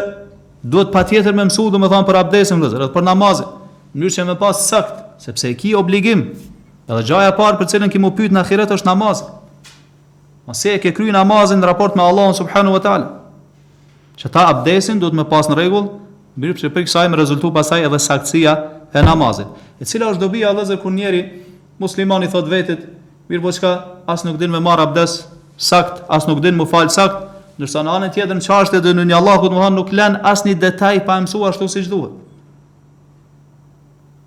[0.62, 3.48] duhet patjetër më mësu, domethënë për abdesin, vëllezër, për namazin.
[3.96, 6.26] Mënyrë që më pas sakt, sepse e ki obligim.
[6.86, 9.24] Edhe gjaja e parë për cilën kimu pyet në ahiret është namazi.
[10.46, 13.22] Mos e ke kryer namazin në raport me Allahun subhanuhu teala
[14.18, 15.88] që ta abdesin duhet me pas në regull,
[16.40, 18.54] mirë që për kësaj me rezultu pasaj edhe saktësia
[18.96, 19.48] e namazit.
[19.80, 21.22] E cila është dobi dhe zërë kun njeri,
[21.80, 22.86] muslimani thot vetit,
[23.28, 23.72] mirë po qka
[24.08, 25.20] as nuk din me marë abdes
[25.56, 27.26] sakt, as nuk din me falë sakt,
[27.60, 30.56] nërsa në anën tjetër në qashtet dhe në një Allahut muhan nuk len as një
[30.64, 32.22] detaj pa emsu ashtu si duhet.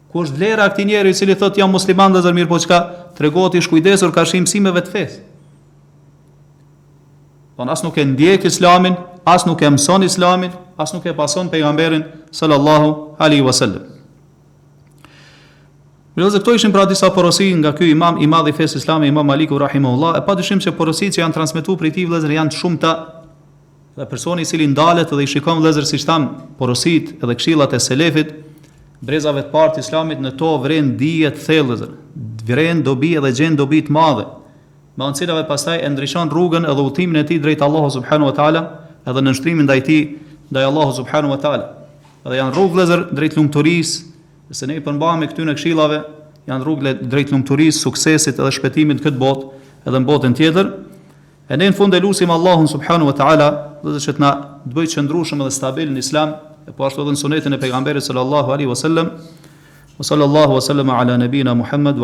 [0.10, 3.58] Ku është vlera këti njeri i cili thot jam musliman dhe zërë mirë po qka
[3.62, 5.20] shkujdesur ka shimësimeve të fesë.
[7.58, 8.96] Po as nuk e ndjek islamin,
[9.28, 13.84] as nuk e mëson islamin, as nuk e pason pejgamberin sallallahu alaihi wasallam.
[16.16, 19.08] Me lëzë këto ishin pra disa porosi nga ky imam i madh i fesë islame
[19.08, 22.80] Imam Maliku rahimahullahu, e padyshim se porositë që janë transmetuar prej tij vëllezër janë shumë
[22.82, 22.94] të
[24.00, 27.80] dhe personi i cili ndalet dhe i shikon vëllezër si thamë porositë edhe këshillat e
[27.80, 28.34] selefit
[29.00, 31.88] Brezave të partë islamit në to vren dijet thellëze,
[32.44, 34.26] vren dobi edhe gjen dobi të madhe.
[35.00, 38.28] Me anë të cilave pastaj e ndriçon rrugën edhe udhimin e tij drejt Allahut subhanahu
[38.28, 38.64] wa taala,
[39.08, 39.98] edhe në nështrimin dhe i ti
[40.50, 41.68] dhe i Allahu subhanu wa ta'ala
[42.26, 43.94] edhe janë rrugë lezër drejt lumëturis
[44.58, 46.00] se ne i përmbame në kshilave,
[46.50, 50.72] janë rrugë drejt lumëturis, suksesit edhe shpetimin këtë botë edhe në botën tjetër
[51.54, 53.50] e ne në fund e lusim Allahun subhanu wa ta'ala
[53.84, 54.32] dhe dhe që të na
[54.68, 56.34] të bëjt qëndrushëm edhe stabil në islam
[56.68, 59.14] e po ashtu edhe në sunetin e pejgamberit sallallahu alaihi wasallam
[60.00, 61.98] wa sallallahu wa sallam ala nabina muhammad